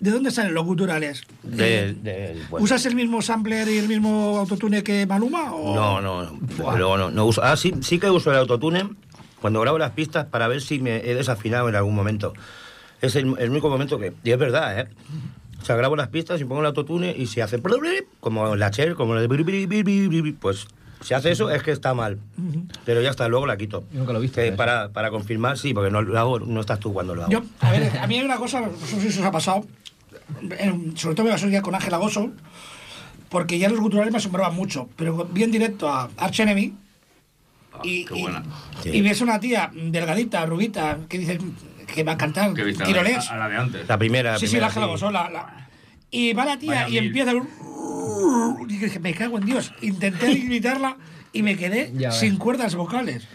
¿de 0.00 0.10
dónde 0.10 0.30
salen 0.30 0.52
los 0.52 0.66
guturales? 0.66 1.22
De- 1.42 1.94
de- 1.94 2.42
bueno. 2.50 2.62
¿Usas 2.62 2.84
el 2.84 2.94
mismo 2.94 3.22
sampler 3.22 3.66
y 3.68 3.78
el 3.78 3.88
mismo 3.88 4.36
autotune 4.36 4.82
que 4.82 5.06
Maluma? 5.06 5.54
O... 5.54 5.74
No, 5.74 6.02
no, 6.02 6.22
no. 6.24 6.76
Luego 6.76 6.98
no, 6.98 7.10
no 7.10 7.24
uso. 7.24 7.42
Ah, 7.42 7.56
sí, 7.56 7.72
sí 7.80 7.98
que 7.98 8.10
uso 8.10 8.30
el 8.32 8.36
autotune 8.36 8.86
cuando 9.40 9.62
grabo 9.62 9.78
las 9.78 9.92
pistas 9.92 10.26
para 10.26 10.46
ver 10.46 10.60
si 10.60 10.78
me 10.78 10.96
he 10.96 11.14
desafinado 11.14 11.70
en 11.70 11.74
algún 11.76 11.94
momento. 11.94 12.34
Es 13.00 13.16
el, 13.16 13.34
el 13.38 13.48
único 13.48 13.70
momento 13.70 13.98
que. 13.98 14.12
Y 14.24 14.30
es 14.32 14.38
verdad, 14.38 14.78
¿eh? 14.78 14.88
O 15.66 15.68
sea, 15.68 15.74
grabo 15.74 15.96
las 15.96 16.06
pistas 16.06 16.40
y 16.40 16.44
pongo 16.44 16.60
el 16.60 16.66
autotune 16.68 17.12
y 17.18 17.26
si 17.26 17.40
hace. 17.40 17.58
Como 18.20 18.54
la 18.54 18.70
Cher, 18.70 18.94
como 18.94 19.16
el. 19.16 19.26
de 19.28 20.36
Pues 20.38 20.68
si 21.00 21.12
hace 21.12 21.32
eso 21.32 21.50
es 21.50 21.60
que 21.64 21.72
está 21.72 21.92
mal. 21.92 22.20
Pero 22.84 23.02
ya 23.02 23.10
está, 23.10 23.26
luego 23.26 23.48
la 23.48 23.56
quito. 23.56 23.82
Yo 23.92 23.98
nunca 23.98 24.12
lo 24.12 24.20
eso. 24.50 24.56
para, 24.56 24.90
para 24.90 25.10
confirmar, 25.10 25.58
sí, 25.58 25.74
porque 25.74 25.90
no 25.90 26.02
lo 26.02 26.16
hago, 26.20 26.38
no 26.38 26.60
estás 26.60 26.78
tú 26.78 26.92
cuando 26.92 27.16
lo 27.16 27.22
hago. 27.24 27.32
Yo, 27.32 27.42
a 27.58 27.72
ver, 27.72 27.98
a 27.98 28.06
mí 28.06 28.16
hay 28.16 28.24
una 28.24 28.36
cosa, 28.36 28.60
no 28.60 28.76
sé 28.86 29.00
si 29.10 29.18
os 29.18 29.24
ha 29.26 29.32
pasado, 29.32 29.66
en- 30.56 30.96
sobre 30.96 31.16
todo 31.16 31.26
me 31.26 31.32
pasó 31.32 31.48
ya 31.48 31.62
con 31.62 31.74
Ángel 31.74 31.94
Agoso, 31.94 32.30
porque 33.28 33.58
ya 33.58 33.68
los 33.68 33.80
guturales 33.80 34.12
me 34.12 34.18
asombraban 34.18 34.54
mucho, 34.54 34.88
pero 34.94 35.24
vi 35.32 35.42
en 35.42 35.50
directo 35.50 35.88
a 35.88 36.10
Arch 36.16 36.38
Enemy 36.38 36.74
y, 37.82 38.04
qué 38.04 38.18
y- 38.18 38.22
buena. 38.22 38.44
Sí. 38.84 38.90
y 38.90 39.00
ves 39.02 39.20
una 39.20 39.40
tía 39.40 39.72
delgadita, 39.74 40.46
rubita, 40.46 41.00
que 41.08 41.18
dice 41.18 41.40
que 41.86 42.04
va 42.04 42.12
a 42.12 42.18
cantar 42.18 42.50
a 42.50 42.54
tirolés. 42.54 43.26
la, 43.26 43.34
a 43.34 43.36
la 43.38 43.48
de 43.48 43.56
antes. 43.56 43.88
La 43.88 43.98
primera. 43.98 44.32
la 44.32 44.38
Sí, 44.38 44.46
sí, 44.46 44.58
Ángel 44.58 44.82
Agoso, 44.82 45.10
la, 45.10 45.30
la- 45.30 45.68
Y 46.10 46.32
va 46.32 46.44
la 46.44 46.58
tía 46.58 46.82
Vaya 46.84 46.88
y 46.88 46.92
mil. 47.00 47.06
empieza... 47.06 47.32
Y 48.68 48.78
dije, 48.78 48.98
me 49.00 49.14
cago 49.14 49.38
en 49.38 49.46
Dios. 49.46 49.72
Intenté 49.82 50.30
imitarla 50.32 50.96
y 51.32 51.42
me 51.42 51.56
quedé 51.56 51.92
Ya 51.96 52.08
ves. 52.08 52.18
sin 52.18 52.36
cuerdas 52.36 52.74
vocales. 52.74 53.26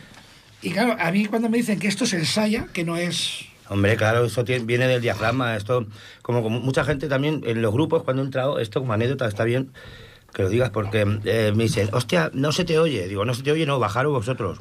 Y 0.61 0.71
claro, 0.71 0.95
a 0.99 1.11
mí 1.11 1.25
cuando 1.25 1.49
me 1.49 1.57
dicen 1.57 1.79
que 1.79 1.87
esto 1.87 2.05
se 2.05 2.17
ensaya, 2.17 2.67
que 2.73 2.83
no 2.83 2.97
es... 2.97 3.45
Hombre, 3.69 3.95
claro, 3.95 4.25
eso 4.25 4.43
tiene- 4.43 4.65
viene 4.65 4.87
del 4.87 5.01
diafragma. 5.01 5.55
Esto, 5.55 5.87
como, 6.21 6.43
como 6.43 6.59
mucha 6.59 6.83
gente 6.83 7.07
también 7.07 7.41
en 7.45 7.61
los 7.61 7.71
grupos, 7.73 8.03
cuando 8.03 8.21
he 8.21 8.25
entrado, 8.25 8.59
esto 8.59 8.79
como 8.81 8.93
anécdota 8.93 9.27
está 9.27 9.43
bien. 9.43 9.71
que 10.33 10.43
lo 10.43 10.49
digas 10.49 10.69
porque 10.71 11.01
eh, 11.25 11.53
me 11.55 11.63
dicen, 11.63 11.89
hostia, 11.93 12.29
no 12.33 12.51
se 12.51 12.65
te 12.65 12.77
oye. 12.79 13.07
Digo, 13.07 13.23
no 13.25 13.33
se 13.33 13.43
te 13.43 13.51
oye, 13.51 13.65
no, 13.65 13.79
bajaros 13.79 14.11
vosotros. 14.11 14.59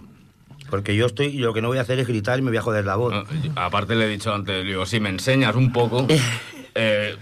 Porque 0.70 0.94
yo 0.96 1.06
estoy, 1.06 1.32
lo 1.38 1.52
que 1.52 1.60
no 1.62 1.68
voy 1.68 1.78
a 1.78 1.82
hacer 1.82 1.98
es 1.98 2.06
gritar 2.06 2.38
y 2.38 2.42
me 2.42 2.50
voy 2.50 2.58
a 2.58 2.62
joder 2.62 2.84
la 2.84 2.96
voz. 2.96 3.12
No, 3.12 3.22
y- 3.44 3.50
aparte 3.56 3.94
le 3.96 4.04
he 4.06 4.08
dicho 4.08 4.32
antes, 4.34 4.64
digo, 4.64 4.86
si 4.86 5.00
me 5.00 5.08
enseñas 5.08 5.56
un 5.56 5.72
poco, 5.72 6.06
eh, 6.74 7.16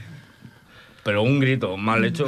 pero 1.02 1.22
un 1.22 1.40
grito 1.40 1.76
mal 1.76 2.04
hecho, 2.04 2.26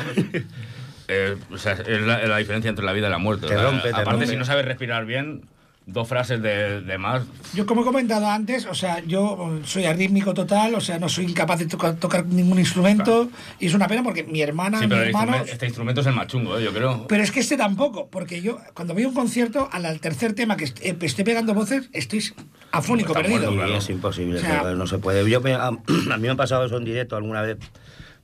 eh, 1.09 1.37
o 1.51 1.59
sea, 1.59 1.73
es 1.75 2.01
la, 2.03 2.27
la 2.27 2.37
diferencia 2.39 2.69
entre 2.69 2.85
la 2.85 2.93
vida 2.93 3.09
y 3.09 3.11
la 3.11 3.19
muerte. 3.19 3.47
Te 3.49 3.57
rompe, 3.57 3.83
te 3.83 3.89
aparte, 3.91 4.11
rompe. 4.13 4.27
si 4.29 4.37
no 4.37 4.45
sabes 4.45 4.65
respirar 4.65 5.05
bien, 5.05 5.43
dos 5.87 6.07
frases 6.07 6.40
de, 6.40 6.83
de 6.83 6.99
más. 6.99 7.23
Yo, 7.55 7.66
como 7.66 7.81
he 7.83 7.85
comentado 7.85 8.27
antes, 8.29 8.66
o 8.66 8.75
sea, 8.75 9.01
yo 9.05 9.59
soy 9.64 9.87
arrítmico 9.87 10.35
total, 10.35 10.75
o 10.77 10.81
sea, 10.81 10.99
no 11.01 11.09
soy 11.09 11.25
incapaz 11.25 11.59
de 11.59 11.66
toca- 11.66 11.97
tocar 11.97 12.27
ningún 12.27 12.59
instrumento, 12.61 13.29
y 13.59 13.66
es 13.66 13.75
una 13.75 13.88
pena 13.88 14.03
porque 14.05 14.23
mi 14.23 14.40
hermana, 14.40 14.79
Sí, 14.79 14.85
mi 14.85 14.90
pero 14.90 15.03
el 15.03 15.09
hermano... 15.09 15.33
instrumen- 15.33 15.53
este 15.53 15.66
instrumento 15.66 16.01
es 16.03 16.07
el 16.07 16.14
más 16.14 16.27
chungo, 16.29 16.59
eh, 16.59 16.62
yo 16.64 16.73
creo. 16.73 17.07
Pero 17.09 17.23
es 17.25 17.33
que 17.33 17.40
este 17.40 17.57
tampoco, 17.57 18.09
porque 18.09 18.40
yo 18.40 18.59
cuando 18.75 18.95
voy 18.95 19.03
a 19.03 19.09
un 19.09 19.14
concierto, 19.14 19.69
al, 19.73 19.85
al 19.87 19.99
tercer 20.01 20.35
tema 20.35 20.57
que 20.57 20.64
est- 20.64 20.79
eh, 20.85 20.97
estoy 21.01 21.25
pegando 21.25 21.55
voces, 21.55 21.88
estoy 21.93 22.23
afónico, 22.71 23.09
Está 23.12 23.23
perdido. 23.23 23.40
muerto, 23.51 23.57
claro. 23.57 23.77
es 23.79 23.90
imposible, 23.90 24.38
O 24.38 24.40
sea- 24.40 24.61
claro, 24.61 24.77
no 24.77 24.87
se 24.87 24.99
puede. 24.99 25.29
Yo 25.29 25.40
me- 25.40 25.55
a, 25.55 25.69
a 26.12 26.16
mí 26.16 26.23
me 26.23 26.31
ha 26.31 26.37
pasado 26.37 26.64
eso 26.66 26.77
en 26.77 26.85
directo 26.85 27.16
alguna 27.16 27.43
vez 27.43 27.57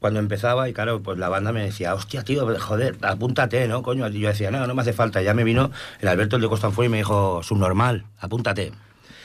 cuando 0.06 0.20
empezaba 0.20 0.68
y 0.68 0.72
claro, 0.72 1.02
pues 1.02 1.18
la 1.18 1.28
banda 1.28 1.50
me 1.50 1.64
decía, 1.64 1.92
hostia, 1.92 2.22
tío, 2.22 2.46
joder, 2.60 2.94
apúntate, 3.02 3.66
¿no, 3.66 3.82
coño? 3.82 4.06
Y 4.06 4.20
yo 4.20 4.28
decía, 4.28 4.52
no, 4.52 4.64
no 4.64 4.72
me 4.72 4.82
hace 4.82 4.92
falta. 4.92 5.20
Ya 5.20 5.34
me 5.34 5.42
vino 5.42 5.72
el 6.00 6.06
Alberto 6.06 6.36
el 6.36 6.42
de 6.42 6.48
Costanfuori 6.48 6.86
y 6.86 6.90
me 6.90 6.98
dijo, 6.98 7.42
subnormal, 7.42 8.04
apúntate. 8.20 8.66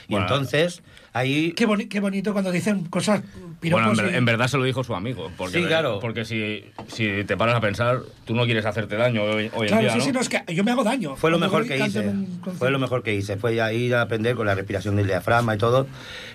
Y 0.07 0.13
Bueno. 0.13 0.25
entonces, 0.25 0.81
ahí... 1.13 1.51
Qué, 1.53 1.67
boni- 1.67 1.87
qué 1.87 1.99
bonito 1.99 2.33
cuando 2.33 2.51
dicen 2.51 2.85
cosas 2.85 3.21
piropos. 3.59 3.83
Bueno, 3.85 3.99
en, 3.99 4.05
ver- 4.05 4.13
y- 4.13 4.17
en 4.17 4.25
verdad 4.25 4.47
se 4.47 4.57
lo 4.57 4.63
dijo 4.63 4.83
su 4.83 4.95
amigo. 4.95 5.31
Porque, 5.37 5.59
Sí, 5.59 5.65
claro. 5.65 5.99
Porque 5.99 6.25
si, 6.25 6.63
si 6.87 7.23
te 7.25 7.37
paras 7.37 7.55
a 7.55 7.61
pensar, 7.61 7.99
tú 8.25 8.33
no 8.35 8.45
quieres 8.45 8.65
hacerte 8.65 8.95
daño 8.95 9.23
hoy, 9.23 9.51
hoy 9.53 9.67
en 9.67 9.67
Claro, 9.67 9.81
día, 9.81 9.91
sí, 9.91 9.97
¿no? 9.99 10.03
sí, 10.05 10.11
no, 10.11 10.19
es 10.21 10.29
que 10.29 10.43
yo 10.53 10.63
me 10.63 10.71
hago 10.71 10.83
daño. 10.83 11.15
Fue 11.15 11.29
lo 11.31 11.39
mejor 11.39 11.67
que 11.67 11.77
hice. 11.77 11.99
en 11.99 12.09
un. 12.09 12.55
Fue 12.57 12.71
lo 12.71 12.79
mejor 12.79 13.03
que 13.03 13.13
hice. 13.13 13.37
Fue 13.37 13.55
ya 13.55 13.71
ir 13.73 13.95
a 13.95 14.01
aprender 14.03 14.35
con 14.35 14.45
la 14.47 14.55
respiración 14.55 14.95
del 14.95 15.07
diafragma 15.07 15.55
y 15.55 15.57
todo. 15.57 15.87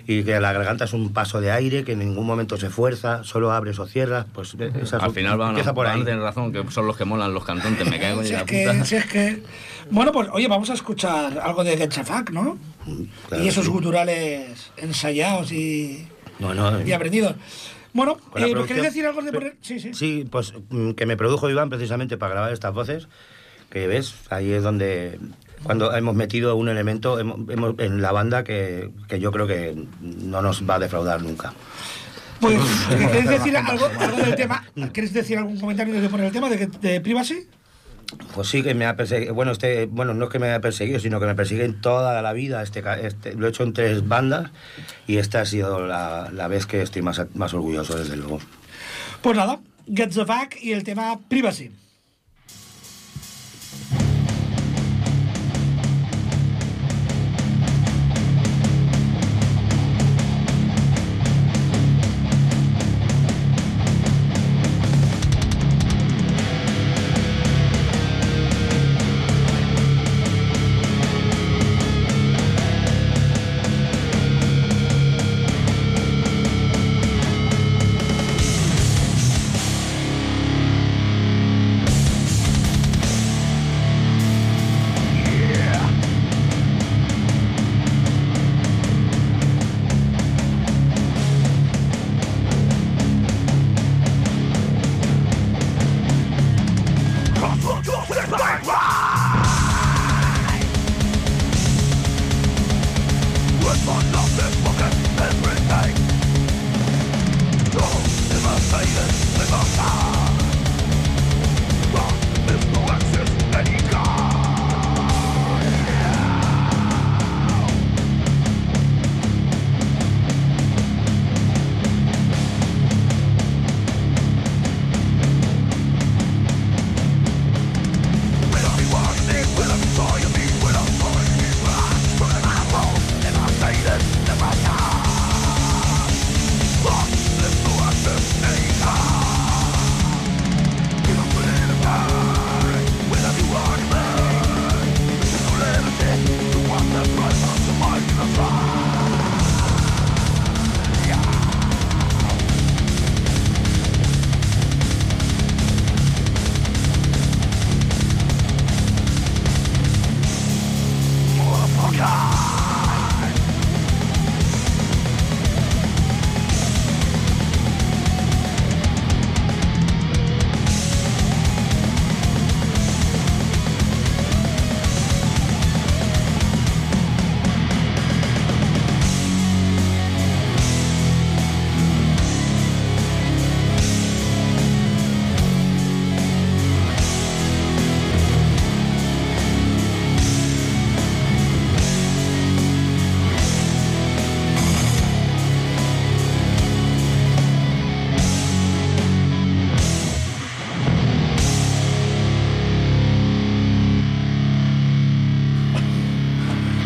Y 0.07 0.23
que 0.23 0.39
la 0.39 0.53
garganta 0.53 0.85
es 0.85 0.93
un 0.93 1.11
paso 1.11 1.41
de 1.41 1.51
aire 1.51 1.83
que 1.83 1.91
en 1.93 1.99
ningún 1.99 2.25
momento 2.25 2.55
se 2.57 2.69
fuerza, 2.69 3.23
solo 3.23 3.51
abres 3.51 3.77
o 3.79 3.87
cierras. 3.87 4.25
Pues 4.33 4.55
esa 4.81 4.97
Al 4.97 5.11
final 5.11 5.37
van, 5.37 5.49
empieza 5.49 5.73
por 5.73 5.85
van 5.85 5.97
ahí. 5.99 6.03
tener 6.05 6.21
razón, 6.21 6.53
que 6.53 6.63
son 6.71 6.87
los 6.87 6.95
que 6.97 7.03
molan 7.05 7.33
los 7.33 7.43
cantantes, 7.43 7.89
me 7.89 7.99
cago 7.99 8.21
en 8.21 8.27
Si 8.27 8.33
la 8.33 8.39
es, 8.39 8.45
que, 8.45 8.83
si 8.85 8.95
es 8.95 9.05
que... 9.05 9.43
Bueno, 9.89 10.11
pues 10.11 10.27
oye, 10.31 10.47
vamos 10.47 10.69
a 10.69 10.73
escuchar 10.73 11.39
algo 11.39 11.63
de 11.63 11.77
Get 11.77 11.91
Shafak, 11.91 12.31
¿no? 12.31 12.57
Claro, 13.29 13.43
y 13.43 13.47
esos 13.47 13.65
sí. 13.65 13.71
guturales 13.71 14.71
ensayados 14.77 15.51
y, 15.51 16.07
no, 16.39 16.53
y 16.85 16.91
aprendidos. 16.91 17.35
Bueno, 17.93 18.13
eh, 18.35 18.41
¿nos 18.41 18.49
producción- 18.51 18.67
queréis 18.67 18.85
decir 18.85 19.05
algo 19.05 19.21
de 19.21 19.31
poner? 19.31 19.55
Sí, 19.61 19.79
sí. 19.79 19.93
Sí, 19.93 20.27
pues 20.29 20.53
mm, 20.69 20.91
que 20.91 21.05
me 21.05 21.17
produjo 21.17 21.49
Iván 21.49 21.69
precisamente 21.69 22.17
para 22.17 22.33
grabar 22.33 22.53
estas 22.53 22.73
voces, 22.73 23.07
que 23.69 23.87
ves, 23.87 24.13
ahí 24.29 24.51
es 24.51 24.63
donde 24.63 25.19
cuando 25.63 25.93
hemos 25.95 26.13
metido 26.15 26.55
un 26.55 26.69
elemento 26.69 27.17
en 27.19 28.01
la 28.01 28.11
banda 28.11 28.43
que, 28.43 28.91
que 29.07 29.19
yo 29.19 29.31
creo 29.31 29.47
que 29.47 29.75
no 30.01 30.41
nos 30.43 30.69
va 30.69 30.75
a 30.75 30.79
defraudar 30.79 31.21
nunca. 31.23 31.53
Pues, 32.39 32.59
¿queréis 32.89 33.27
decir 33.29 33.57
algo, 33.57 33.85
algo 33.99 34.17
del 34.17 34.35
tema? 34.35 34.63
¿Queréis 34.93 35.11
decir 35.13 35.39
algún 35.39 35.59
comentario 35.59 35.99
de 35.99 36.07
poner 36.07 36.27
el 36.27 36.31
tema 36.31 36.49
de, 36.49 36.57
que- 36.59 36.67
de 36.67 37.01
Privacy? 37.01 37.47
Pues 38.33 38.47
sí 38.47 38.63
que 38.63 38.73
me 38.73 38.85
ha 38.85 38.95
perseguido, 38.95 39.33
bueno, 39.33 39.51
este, 39.51 39.85
bueno, 39.85 40.13
no 40.13 40.25
es 40.25 40.31
que 40.31 40.39
me 40.39 40.47
haya 40.47 40.61
perseguido, 40.61 40.99
sino 40.99 41.19
que 41.19 41.25
me 41.25 41.35
persigue 41.35 41.65
en 41.65 41.81
toda 41.81 42.21
la 42.21 42.33
vida. 42.33 42.63
Este, 42.63 42.83
este, 43.05 43.33
lo 43.33 43.47
he 43.47 43.49
hecho 43.49 43.63
en 43.63 43.73
tres 43.73 44.07
bandas 44.07 44.51
y 45.07 45.17
esta 45.17 45.41
ha 45.41 45.45
sido 45.45 45.85
la, 45.85 46.29
la 46.31 46.47
vez 46.47 46.65
que 46.65 46.81
estoy 46.81 47.01
más, 47.01 47.21
más 47.35 47.53
orgulloso, 47.53 47.97
desde 47.97 48.15
luego. 48.15 48.39
Pues 49.21 49.35
nada, 49.35 49.59
Get 49.93 50.13
the 50.13 50.23
Back 50.23 50.57
y 50.61 50.71
el 50.71 50.83
tema 50.83 51.19
Privacy. 51.27 51.71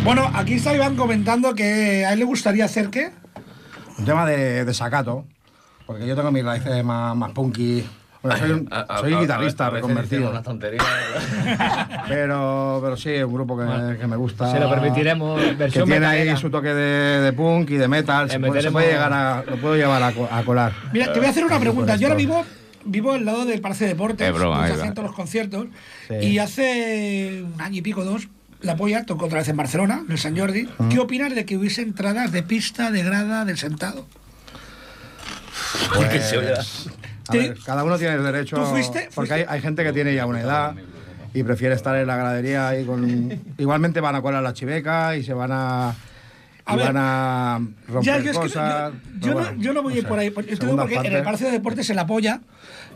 Bueno, 0.04 0.30
aquí 0.34 0.56
está 0.56 0.74
Iván 0.74 0.96
comentando 0.96 1.54
que 1.54 2.06
a 2.06 2.14
él 2.14 2.20
le 2.20 2.26
gustaría 2.26 2.66
hacer 2.66 2.90
qué. 2.90 3.12
Un 3.98 4.06
tema 4.06 4.26
de, 4.26 4.66
de 4.66 4.74
sacato, 4.74 5.26
porque 5.86 6.08
yo 6.08 6.16
tengo 6.16 6.32
mis 6.32 6.44
raíces 6.44 6.84
más, 6.84 7.16
más 7.16 7.32
punky. 7.32 7.86
Bueno, 8.24 8.38
soy, 8.38 8.52
un- 8.52 8.68
A- 8.72 8.80
a- 8.82 8.98
soy 9.00 9.14
a- 9.14 9.20
guitarrista 9.20 9.70
reconvertido. 9.70 10.22
dicen 10.22 10.34
Una 10.34 10.44
tontería. 10.44 10.82
Pero, 12.08 12.80
pero 12.84 12.98
sí, 12.98 13.10
es 13.12 13.24
un 13.24 13.34
grupo 13.34 13.58
que, 13.58 13.98
que 13.98 14.08
me 14.08 14.16
gusta. 14.16 14.52
Se 14.52 14.60
lo 14.60 14.70
permitiremos, 14.70 15.40
Que 15.42 15.54
versión 15.54 15.88
tiene 15.88 16.06
ahí 16.06 16.36
su 16.38 16.50
toque 16.50 16.74
de, 16.74 17.22
de 17.22 17.34
punk 17.34 17.70
y 17.70 17.76
de 17.78 17.88
metal. 17.88 18.30
Se 18.30 18.40
puede, 18.40 18.62
se 18.62 18.70
meteremos- 18.70 18.72
puede 18.74 18.92
llegar 18.92 19.14
a, 19.14 19.44
lo 19.48 19.58
puedo 19.58 19.76
llevar 19.76 20.04
a, 20.04 20.12
co- 20.12 20.28
a 20.32 20.44
colar. 20.44 20.74
Mira, 20.92 21.14
te 21.14 21.20
voy 21.20 21.28
a 21.28 21.32
hacer 21.32 21.46
una 21.46 21.60
pregunta. 21.60 21.96
Yo 21.96 22.08
ahora 22.08 22.18
mismo 22.18 22.44
vivo 22.86 23.14
al 23.14 23.24
lado 23.26 23.46
del 23.46 23.62
Palacio 23.62 23.86
de 23.88 23.94
Deportes, 23.94 24.28
Es 24.28 24.34
broma, 24.34 24.58
donde 24.58 24.74
se 24.76 24.82
hacen 24.82 24.94
todos 24.94 25.08
los 25.10 25.16
conciertos. 25.16 25.68
Sí. 26.08 26.16
Y 26.16 26.40
hace 26.40 27.44
un 27.44 27.62
año 27.62 27.78
y 27.78 27.82
pico, 27.82 28.04
dos, 28.04 28.28
la 28.62 28.76
polla 28.76 29.06
tocó 29.06 29.26
otra 29.26 29.40
vez 29.40 29.48
en 29.50 29.58
Barcelona, 29.58 30.02
en 30.06 30.12
el 30.12 30.18
San 30.18 30.38
Jordi. 30.38 30.68
¿Qué 30.90 31.00
opinas 31.00 31.34
de 31.36 31.46
que 31.46 31.58
hubiese 31.58 31.82
entradas 31.82 32.32
de 32.32 32.44
pista, 32.44 32.92
de 32.92 33.04
grada, 33.04 33.46
del 33.46 33.58
sentado? 33.58 34.06
Que 36.10 36.20
se. 36.20 36.40
Pues, 36.40 36.88
A 37.28 37.32
Te- 37.32 37.38
ver, 37.38 37.58
cada 37.66 37.84
uno 37.84 37.98
tiene 37.98 38.16
el 38.16 38.24
derecho. 38.24 38.58
¿Tú 38.58 38.66
fuiste? 38.66 39.10
Porque 39.14 39.30
¿Fuiste? 39.34 39.34
hay, 39.34 39.46
hay 39.48 39.62
gente 39.62 39.84
que 39.84 39.94
tiene 39.94 40.14
ya 40.14 40.26
una 40.26 40.42
edad 40.42 40.76
y 41.34 41.44
prefiere 41.44 41.76
estar 41.76 41.96
en 41.96 42.08
la 42.08 42.16
gradería 42.18 42.68
ahí 42.70 42.86
con. 42.86 43.40
Igualmente 43.58 44.02
van 44.02 44.16
a 44.16 44.22
colar 44.22 44.44
la 44.44 44.54
chiveca 44.54 45.16
y 45.16 45.24
se 45.24 45.34
van 45.34 45.52
a. 45.52 45.96
A 46.64 46.76
y 46.76 46.78
ver, 46.78 46.88
van 46.94 46.98
a 46.98 47.60
romper 47.88 48.04
Ya, 48.04 48.20
yo, 48.20 48.20
es 48.20 48.24
que 48.26 48.34
no- 48.34 48.40
cosas. 48.42 48.94
yo- 49.20 49.28
no, 49.30 49.34
bueno, 49.34 49.54
yo 49.58 49.74
no 49.74 49.82
voy 49.84 49.94
a 49.94 49.98
ir 49.98 50.02
sé, 50.04 50.08
por 50.10 50.20
ahí. 50.20 50.30
Porque 50.30 50.54
en 50.54 51.06
el. 51.16 51.24
Palacio 51.24 51.48
de 51.48 51.54
Deportes 51.54 51.88
se 51.88 51.94
la 51.94 52.06
polla. 52.06 52.42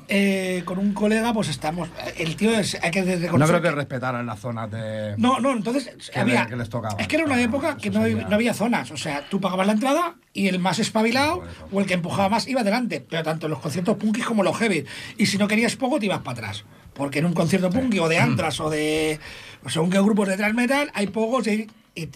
Eh, 0.08 0.62
con 0.66 0.78
un 0.78 0.94
colega, 0.94 1.34
pues 1.34 1.50
estamos. 1.50 1.90
El 2.18 2.36
tío 2.36 2.52
es. 2.58 2.78
Hay 2.82 2.92
que 2.92 3.02
reconocer 3.04 3.40
No 3.40 3.48
creo 3.48 3.62
que 3.62 3.70
que- 3.70 3.76
respetaran 3.76 4.26
las 4.26 4.40
zonas 4.40 4.70
de. 4.72 5.16
No, 5.18 5.40
no, 5.40 5.52
entonces 5.52 5.90
Que 6.14 6.20
había, 6.20 6.44
le- 6.44 6.50
que 6.50 6.56
les 6.56 6.70
tocaba. 6.70 6.96
es 7.02 7.08
que 7.08 7.16
era 7.16 7.26
una 7.26 7.42
época 7.42 7.78
que 7.78 7.90
no, 7.90 8.02
había- 8.02 8.28
no 8.28 8.36
había 8.36 8.54
zonas, 8.54 8.92
o 8.92 8.98
sea, 8.98 9.28
tú 9.30 9.42
pagabas 9.42 9.66
la 9.68 9.74
entrada 9.74 10.16
y 10.34 10.48
el 10.48 10.60
más 10.60 10.80
espabilado 10.80 11.44
o 11.72 11.80
el 11.80 11.86
que 11.88 11.96
empujaba 11.96 12.30
más 12.30 12.48
iba 12.48 12.62
adelante, 12.62 13.06
pero 13.10 13.24
tanto 13.24 13.48
los 13.48 13.60
conciertos 13.60 13.98
punkis 13.98 14.26
como 14.26 14.44
los 14.44 14.58
heavy. 14.58 14.86
Y 15.18 15.26
si 15.26 15.38
no 15.38 15.48
querías 15.48 15.76
poco, 15.76 16.00
te 16.00 16.06
ibas 16.06 16.20
para 16.20 16.38
atrás, 16.40 16.66
porque 16.94 17.20
en 17.20 17.26
un 17.26 17.34
concierto 17.34 17.70
punky 17.70 18.00
o 18.00 18.08
de 18.08 18.20
antras 18.20 18.60
o 18.60 18.70
de 18.70 19.20
o 19.64 19.70
según 19.70 19.90
qué 19.90 20.00
grupos 20.00 20.28
de 20.28 20.54
metal 20.54 20.92
hay 20.94 21.08
pocos 21.08 21.48
y, 21.48 21.68
y- 21.96 22.10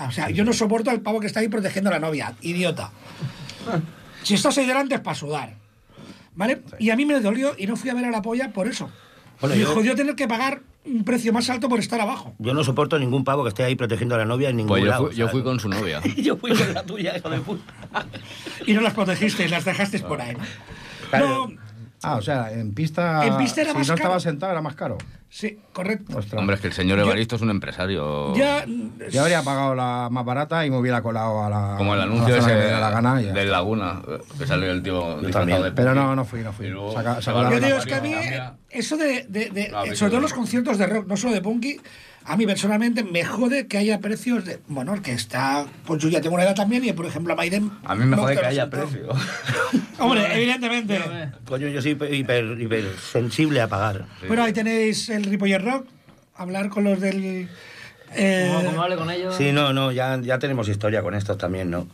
o 0.00 0.10
sea, 0.12 0.30
yo 0.30 0.44
no 0.44 0.52
soporto 0.52 0.90
al 0.90 1.00
pavo 1.00 1.18
que 1.20 1.26
está 1.26 1.40
ahí 1.40 1.48
protegiendo 1.48 1.90
a 1.90 1.94
la 1.94 1.98
novia, 2.00 2.34
idiota. 2.40 2.90
Si 4.22 4.34
estás 4.34 4.58
ahí 4.58 4.66
delante 4.66 4.96
es 4.96 5.00
para 5.00 5.14
sudar. 5.14 5.54
¿Vale? 6.38 6.62
Y 6.78 6.90
a 6.90 6.96
mí 6.96 7.04
me 7.04 7.18
dolió 7.20 7.54
y 7.58 7.66
no 7.66 7.74
fui 7.76 7.90
a 7.90 7.94
ver 7.94 8.04
a 8.04 8.10
la 8.12 8.22
polla 8.22 8.52
por 8.52 8.68
eso. 8.68 8.88
Bueno, 9.40 9.56
me 9.56 9.62
yo- 9.62 9.74
jodió 9.74 9.94
tener 9.96 10.14
que 10.14 10.28
pagar 10.28 10.60
un 10.84 11.02
precio 11.04 11.32
más 11.32 11.50
alto 11.50 11.68
por 11.68 11.80
estar 11.80 12.00
abajo. 12.00 12.32
Yo 12.38 12.54
no 12.54 12.62
soporto 12.62 12.96
ningún 12.98 13.24
pavo 13.24 13.42
que 13.42 13.48
esté 13.48 13.64
ahí 13.64 13.74
protegiendo 13.74 14.14
a 14.14 14.18
la 14.18 14.24
novia 14.24 14.48
en 14.50 14.56
ningún 14.56 14.68
Pues 14.68 14.84
yo 14.84 14.88
lado. 14.88 15.06
fui, 15.08 15.16
yo 15.16 15.28
fui 15.28 15.42
con 15.42 15.58
su 15.58 15.68
novia. 15.68 16.00
yo 16.16 16.36
fui 16.36 16.52
con 16.56 16.72
la 16.72 16.82
tuya, 16.84 17.16
hijo 17.16 17.28
de 17.28 17.40
puta. 17.40 17.64
Y 18.66 18.72
no 18.72 18.80
las 18.82 18.94
protegiste, 18.94 19.48
las 19.48 19.64
dejaste 19.64 19.98
por 19.98 20.20
ahí. 20.22 20.34
¿no? 20.36 20.40
Claro. 21.10 21.48
No, 21.48 21.56
Ah, 22.02 22.16
o 22.16 22.22
sea, 22.22 22.52
en 22.52 22.74
pista. 22.74 23.26
En 23.26 23.36
pista 23.36 23.60
era 23.62 23.72
si 23.72 23.78
más 23.78 23.88
no 23.88 23.94
caro. 23.94 24.04
estaba 24.04 24.20
sentado, 24.20 24.52
era 24.52 24.62
más 24.62 24.74
caro. 24.76 24.98
sí, 25.28 25.58
correcto. 25.72 26.16
Ostras. 26.18 26.38
Hombre, 26.40 26.54
es 26.56 26.60
que 26.62 26.68
el 26.68 26.72
señor 26.72 26.98
Yo- 26.98 27.04
Evaristo 27.04 27.36
es 27.36 27.42
un 27.42 27.50
empresario. 27.50 28.34
Ya, 28.36 28.64
Yo 29.10 29.22
habría 29.22 29.42
pagado 29.42 29.74
la 29.74 30.08
más 30.10 30.24
barata 30.24 30.64
y 30.64 30.70
me 30.70 30.78
hubiera 30.78 31.02
colado 31.02 31.42
a 31.44 31.50
la. 31.50 31.74
Como 31.76 31.94
el 31.94 32.00
anuncio 32.00 32.36
ese 32.36 32.54
diera 32.54 32.78
la 32.80 32.90
gana. 32.90 33.20
y 33.20 33.24
ya 33.26 33.32
del 33.32 33.46
está. 33.46 33.52
Laguna, 33.58 34.00
que 34.38 34.46
salió 34.46 34.70
el 34.70 34.82
tío 34.82 35.00
disfrazado 35.20 35.32
también. 35.32 35.62
de 35.62 35.72
Pero 35.72 35.94
no, 35.94 36.14
no 36.14 36.24
fui, 36.24 36.40
no 36.42 36.52
fui. 36.52 36.68
Luego 36.68 36.92
Saca- 36.94 37.18
yo 37.20 37.60
digo, 37.60 37.78
es 37.78 37.84
que 37.86 37.94
a 37.94 38.00
mí, 38.00 38.12
Cambia. 38.12 38.54
eso 38.70 38.96
de, 38.96 39.26
de- 39.28 39.50
de- 39.50 39.62
eh, 39.64 39.72
que 39.84 39.96
sobre 39.96 40.10
todo 40.10 40.20
los 40.20 40.32
conciertos 40.32 40.78
de 40.78 40.86
rock, 40.86 41.06
no 41.08 41.16
solo 41.16 41.32
de 41.34 41.42
punky, 41.42 41.80
a 42.28 42.36
mí 42.36 42.46
personalmente 42.46 43.02
me 43.02 43.24
jode 43.24 43.66
que 43.66 43.78
haya 43.78 43.98
precios 44.00 44.44
de. 44.44 44.60
Bueno, 44.68 44.94
el 44.94 45.02
que 45.02 45.12
está. 45.12 45.66
Pues 45.86 46.02
yo 46.02 46.08
ya 46.08 46.20
tengo 46.20 46.34
una 46.34 46.44
edad 46.44 46.54
también 46.54 46.84
y, 46.84 46.92
por 46.92 47.06
ejemplo, 47.06 47.32
a 47.32 47.36
Maiden. 47.36 47.70
A 47.84 47.94
mí 47.94 48.04
me 48.04 48.16
no 48.16 48.22
jode 48.22 48.36
que 48.38 48.46
haya 48.46 48.68
siento. 48.70 48.88
precio. 48.88 49.08
Hombre, 49.98 50.26
evidentemente. 50.36 51.00
Coño, 51.46 51.68
yo 51.68 51.80
soy 51.82 51.92
hiper, 52.12 52.60
hiper, 52.60 52.84
sensible 52.98 53.60
a 53.60 53.68
pagar. 53.68 54.04
Bueno, 54.26 54.44
ahí 54.44 54.52
tenéis 54.52 55.08
el 55.08 55.24
Ripoller 55.24 55.64
Rock, 55.64 55.86
hablar 56.36 56.68
con 56.68 56.84
los 56.84 57.00
del. 57.00 57.48
eh, 58.14 58.50
Como, 58.54 58.64
como 58.70 58.82
hable 58.82 58.96
con 58.96 59.10
ellos. 59.10 59.34
Sí, 59.34 59.50
no, 59.52 59.72
no, 59.72 59.90
ya, 59.90 60.20
ya 60.20 60.38
tenemos 60.38 60.68
historia 60.68 61.02
con 61.02 61.14
estos 61.14 61.38
también, 61.38 61.70
¿no? 61.70 61.88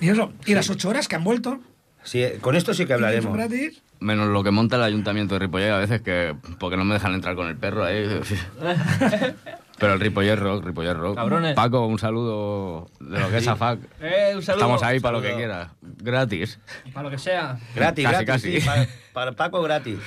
y 0.00 0.08
eso, 0.08 0.32
y 0.46 0.54
las 0.54 0.70
ocho 0.70 0.88
horas 0.88 1.08
que 1.08 1.16
han 1.16 1.24
vuelto. 1.24 1.60
Sí, 2.02 2.22
eh, 2.22 2.38
con 2.40 2.56
esto 2.56 2.72
sí 2.74 2.86
que 2.86 2.94
hablaremos. 2.94 3.34
gratis. 3.36 3.82
Menos 4.00 4.28
lo 4.28 4.42
que 4.42 4.50
monta 4.50 4.76
el 4.76 4.82
ayuntamiento 4.82 5.34
de 5.34 5.40
Ripollet 5.40 5.70
a 5.72 5.76
veces 5.76 6.00
que 6.00 6.34
porque 6.58 6.78
no 6.78 6.84
me 6.86 6.94
dejan 6.94 7.12
entrar 7.12 7.34
con 7.36 7.48
el 7.48 7.56
perro 7.58 7.84
ahí. 7.84 8.04
Pero 9.80 9.94
el 9.94 10.00
Ripollet 10.00 10.36
Rock, 10.36 10.64
Ripollet 10.66 10.94
Rock. 10.94 11.16
Cabrones. 11.16 11.54
Paco, 11.54 11.86
un 11.86 11.98
saludo 11.98 12.90
de 13.00 13.18
lo 13.18 13.30
que 13.30 13.38
es 13.38 13.48
AFAC. 13.48 13.80
Eh, 14.00 14.32
un 14.36 14.42
saludo. 14.42 14.60
Estamos 14.64 14.82
ahí 14.82 15.00
para 15.00 15.16
lo 15.16 15.22
que 15.22 15.34
quieras. 15.34 15.70
Gratis. 15.82 16.58
Para 16.92 17.04
lo 17.04 17.10
que 17.10 17.18
sea. 17.18 17.58
Gratis, 17.74 18.04
Casi, 18.04 18.24
gratis. 18.24 18.26
casi. 18.44 18.60
sí, 18.60 18.66
para, 18.66 18.86
para 19.12 19.32
Paco 19.32 19.62
gratis. 19.62 19.98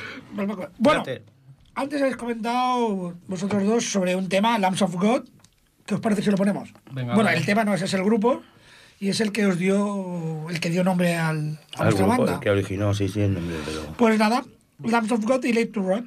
Bueno, 0.77 1.03
antes 1.75 2.01
habéis 2.01 2.17
comentado 2.17 3.15
vosotros 3.27 3.63
dos 3.65 3.83
sobre 3.91 4.15
un 4.15 4.29
tema, 4.29 4.57
Lambs 4.59 4.81
of 4.83 4.93
God. 4.95 5.23
¿Qué 5.85 5.95
os 5.95 5.99
parece 6.01 6.21
si 6.21 6.29
lo 6.31 6.37
ponemos? 6.37 6.69
Venga, 6.91 7.13
bueno, 7.15 7.25
vale. 7.27 7.39
el 7.39 7.45
tema 7.45 7.63
no 7.65 7.73
es, 7.73 7.81
es 7.81 7.93
el 7.93 8.03
grupo 8.03 8.41
y 8.99 9.09
es 9.09 9.19
el 9.21 9.31
que 9.33 9.45
os 9.47 9.57
dio, 9.57 10.47
el 10.49 10.59
que 10.59 10.69
dio 10.69 10.83
nombre 10.83 11.15
al, 11.17 11.59
a 11.75 11.81
Al 11.81 11.85
vuestra 11.87 12.05
grupo 12.05 12.23
banda. 12.25 12.39
que 12.39 12.49
originó, 12.51 12.93
sí, 12.93 13.09
sí, 13.09 13.21
el 13.21 13.33
nombre, 13.33 13.57
pero... 13.65 13.81
Pues 13.97 14.17
nada, 14.17 14.43
Lambs 14.83 15.11
of 15.11 15.25
God 15.25 15.43
y 15.43 15.51
Late 15.51 15.65
to 15.67 15.81
Rock. 15.81 16.05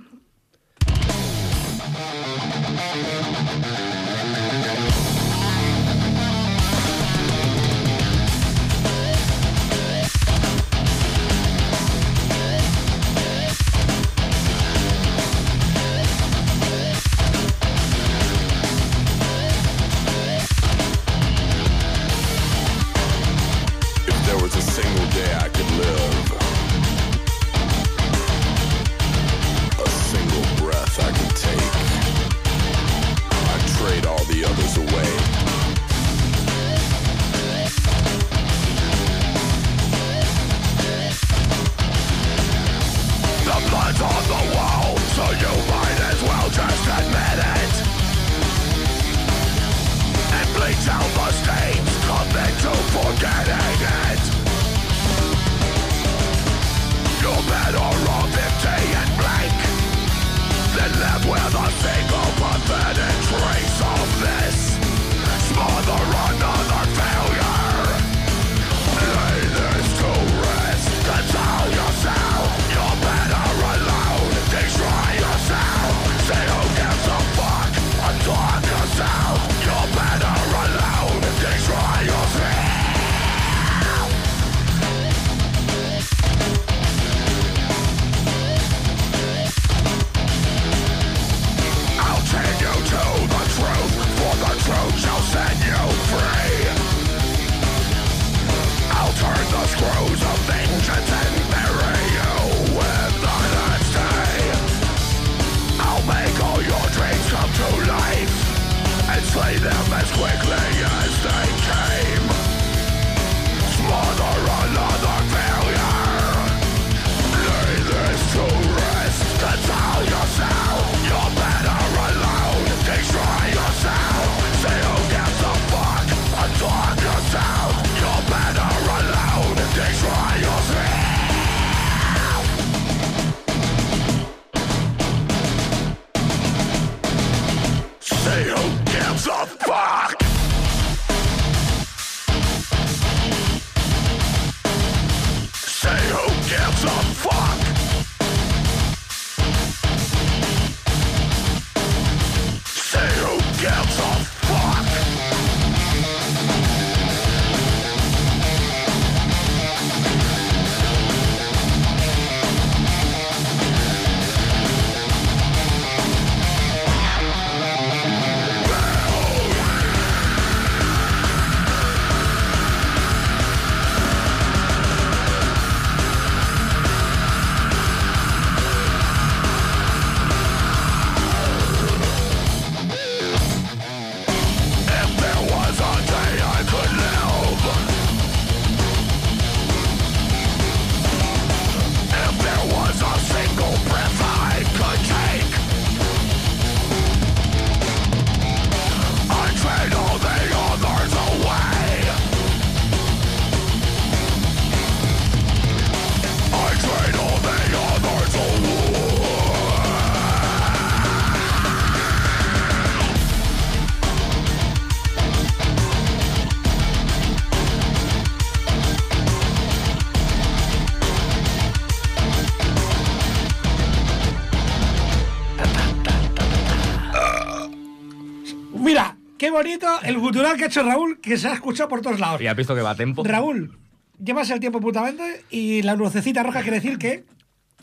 Bonito 229.57 229.87
el 230.03 230.19
gutural 230.19 230.57
que 230.57 230.65
ha 230.65 230.67
hecho 230.69 230.83
Raúl, 230.83 231.21
que 231.21 231.37
se 231.37 231.49
ha 231.49 231.55
escuchado 231.55 231.89
por 231.89 232.01
todos 232.03 232.21
lados. 232.21 232.41
¿Y 232.41 232.47
has 232.47 232.57
visto 232.57 232.75
que 232.75 232.83
va 232.83 232.91
a 232.91 232.95
tempo? 232.95 233.25
Raúl, 233.25 233.79
llevas 234.23 234.51
el 234.51 234.61
tiempo 234.61 234.81
putamente 234.81 235.45
y 235.51 235.83
la 235.83 235.95
lucecita 235.95 236.43
roja 236.43 236.63
quiere 236.63 236.77
decir 236.81 236.99
que 236.99 237.25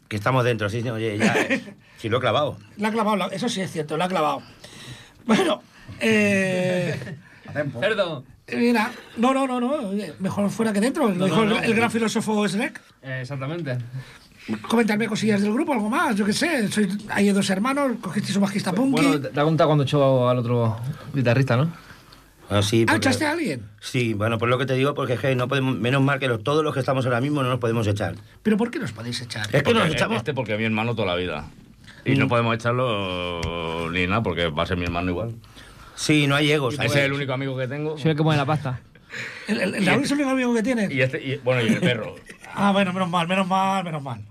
Que 0.07 0.15
estamos 0.15 0.43
dentro, 0.43 0.69
sí, 0.69 0.87
oye, 0.89 1.17
ya. 1.17 1.33
eh, 1.35 1.61
sí, 1.97 2.09
lo 2.09 2.17
he 2.17 2.21
clavado. 2.21 2.57
la 2.77 2.87
ha 2.89 2.91
clavado. 2.91 3.15
la- 3.17 3.27
Eso 3.27 3.49
sí 3.49 3.61
es 3.61 3.71
cierto, 3.71 3.97
la 3.97 4.05
ha 4.05 4.09
clavado. 4.09 4.41
Bueno, 5.25 5.61
eh, 5.99 7.17
A 7.47 7.53
tempo. 7.53 7.79
Perdón. 7.79 8.25
mira, 8.55 8.91
no, 9.17 9.33
no, 9.33 9.47
no, 9.47 9.59
no, 9.59 9.71
oye, 9.89 10.13
mejor 10.19 10.49
fuera 10.49 10.71
que 10.73 10.79
dentro, 10.81 11.07
lo 11.09 11.15
No, 11.15 11.25
dijo 11.25 11.37
no, 11.37 11.43
el, 11.43 11.49
no. 11.49 11.59
el 11.63 11.73
gran 11.73 11.91
filósofo 11.91 12.47
Shrek. 12.47 12.81
Eh, 13.01 13.19
exactamente. 13.21 13.77
Comentarme 14.67 15.07
cosillas 15.07 15.41
del 15.41 15.53
grupo, 15.53 15.73
algo 15.73 15.89
más, 15.89 16.15
yo 16.15 16.25
qué 16.25 16.33
sé. 16.33 16.67
Sois, 16.67 16.89
hay 17.09 17.29
dos 17.29 17.49
hermanos, 17.49 17.93
cogisteis 18.01 18.35
un 18.35 18.41
bajista 18.43 18.73
punky. 18.73 19.01
Bueno, 19.01 19.19
te 19.29 19.39
ha 19.39 19.43
contado 19.43 19.69
cuando 19.69 19.83
echó 19.85 20.27
al 20.29 20.37
otro 20.39 20.77
guitarrista, 21.13 21.55
¿no? 21.55 21.71
Ah, 22.49 22.61
sí, 22.61 22.83
¿Ah, 22.83 22.91
porque- 22.93 23.07
echaste 23.07 23.25
a 23.25 23.31
alguien? 23.31 23.63
Sí, 23.79 24.13
bueno, 24.13 24.37
por 24.37 24.49
lo 24.49 24.57
que 24.57 24.65
te 24.65 24.73
digo, 24.73 24.93
porque 24.93 25.15
que 25.17 25.33
no 25.35 25.47
podemos, 25.47 25.77
menos 25.77 26.01
mal 26.01 26.19
que 26.19 26.27
los- 26.27 26.43
todos 26.43 26.61
los 26.63 26.73
que 26.73 26.81
estamos 26.81 27.05
ahora 27.05 27.21
mismo 27.21 27.41
no 27.41 27.49
nos 27.49 27.59
podemos 27.59 27.87
echar. 27.87 28.15
¿Pero 28.43 28.57
por 28.57 28.69
qué 28.69 28.79
nos 28.79 28.91
podéis 28.91 29.21
echar? 29.21 29.47
Es 29.55 29.63
que 29.63 29.73
nos 29.73 29.87
echamos. 29.89 30.17
Este 30.17 30.33
porque 30.33 30.53
es 30.53 30.59
mi 30.59 30.65
hermano 30.65 30.93
toda 30.93 31.07
la 31.07 31.15
vida. 31.15 31.45
Y 32.05 32.15
no 32.15 32.27
podemos 32.27 32.53
echarlo 32.53 33.89
ni 33.91 34.05
nada 34.07 34.21
porque 34.21 34.47
va 34.47 34.63
a 34.63 34.65
ser 34.65 34.75
mi 34.77 34.83
hermano 34.83 35.09
igual. 35.09 35.35
Sí, 35.95 36.27
no 36.27 36.35
hay 36.35 36.51
egos. 36.51 36.73
Ese 36.75 36.85
es 36.85 36.95
el 36.95 37.13
único 37.13 37.31
amigo 37.33 37.55
que 37.57 37.67
tengo. 37.67 37.97
Soy 37.97 38.11
el 38.11 38.17
que 38.17 38.23
pone 38.23 38.35
la 38.37 38.45
pasta. 38.45 38.81
¿El, 39.47 39.61
el, 39.61 39.75
el 39.75 39.85
Raúl 39.85 40.03
es 40.03 40.11
el 40.11 40.17
único 40.17 40.31
amigo 40.31 40.53
que 40.53 40.63
tiene? 40.63 40.93
Y 40.93 41.01
este, 41.01 41.21
y- 41.23 41.37
bueno, 41.37 41.61
y 41.61 41.67
el 41.67 41.79
perro. 41.79 42.15
Ah, 42.55 42.71
bueno, 42.71 42.91
menos 42.93 43.09
mal, 43.09 43.27
menos 43.27 43.47
mal, 43.47 43.83
menos 43.83 44.01
mal. 44.01 44.21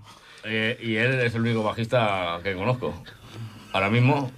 Eh, 0.45 0.77
y 0.81 0.95
él 0.95 1.19
es 1.21 1.33
el 1.35 1.41
único 1.41 1.63
bajista 1.63 2.39
que 2.43 2.53
conozco. 2.53 2.93
Ahora 3.71 3.89
mismo, 3.89 4.31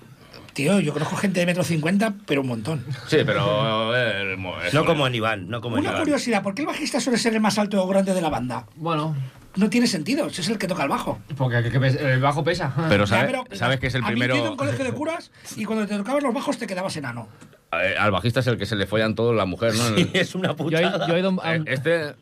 Tío, 0.54 0.80
yo 0.80 0.94
conozco 0.94 1.18
gente 1.18 1.42
de 1.42 1.46
metro 1.46 1.66
cincuenta, 1.66 2.14
pero 2.26 2.40
un 2.42 2.48
montón. 2.48 2.86
sí, 3.08 3.18
pero. 3.26 3.94
eh, 3.96 4.22
el 4.22 4.40
es 4.66 4.74
No 4.74 4.82
un- 4.82 4.88
como 4.88 5.06
en 5.08 5.16
Iván, 5.16 5.50
no 5.50 5.60
como 5.60 5.76
en 5.76 5.82
Una 5.82 5.90
Iván. 5.90 6.02
curiosidad, 6.04 6.44
¿por 6.44 6.56
qué 6.56 6.62
el 6.62 6.68
bajista 6.68 7.00
suele 7.02 7.18
ser 7.20 7.34
el 7.34 7.42
más 7.42 7.58
alto 7.60 7.84
o 7.84 7.88
grande 7.88 8.14
de 8.14 8.22
la 8.22 8.30
banda? 8.30 8.66
Bueno, 8.76 9.16
No 9.58 9.70
tiene 9.70 9.88
sentido, 9.88 10.30
si 10.30 10.42
es 10.42 10.50
el 10.50 10.58
que 10.58 10.68
toca 10.68 10.84
el 10.84 10.90
bajo. 10.90 11.18
porque 11.38 11.64
que- 11.64 11.72
que 11.72 11.80
pes- 11.80 11.96
el 11.96 12.20
bajo 12.20 12.44
pesa. 12.44 12.74
Pero 12.90 13.06
Ya, 13.06 13.08
sabes, 13.08 13.26
pero 13.28 13.44
sabes 13.58 13.80
que 13.80 13.88
es 13.88 13.96
el 13.96 14.04
a 14.04 14.08
mí 14.08 14.12
primero. 14.12 14.36
en 14.36 14.48
un 14.50 14.58
colegio 14.58 14.84
de 14.84 14.92
curas 14.92 15.32
y 15.56 15.64
cuando 15.64 15.88
te 15.88 15.96
tocabas 15.98 16.22
los 16.24 16.34
bajos 16.34 16.58
te 16.58 16.68
quedabas 16.68 16.96
enano. 16.98 17.30
Eh, 17.72 17.96
al 17.98 18.12
bajista 18.12 18.42
es 18.42 18.48
el 18.48 18.58
que 18.58 18.66
se 18.66 18.76
le 18.76 18.86
follan 18.86 19.16
todos 19.16 19.34
las 19.34 19.48
mujeres, 19.48 19.78
¿no? 19.78 19.96
Sí, 19.98 20.10
es 20.14 20.36
una 20.36 20.50
Yo 20.50 20.54
he, 20.54 20.58
putada. 20.58 21.08
yo 21.08 21.16
he 21.16 21.20
ido 21.20 21.38
a 21.42 21.56
Eh, 21.56 21.60
un- 21.62 21.68
Este. 21.70 22.16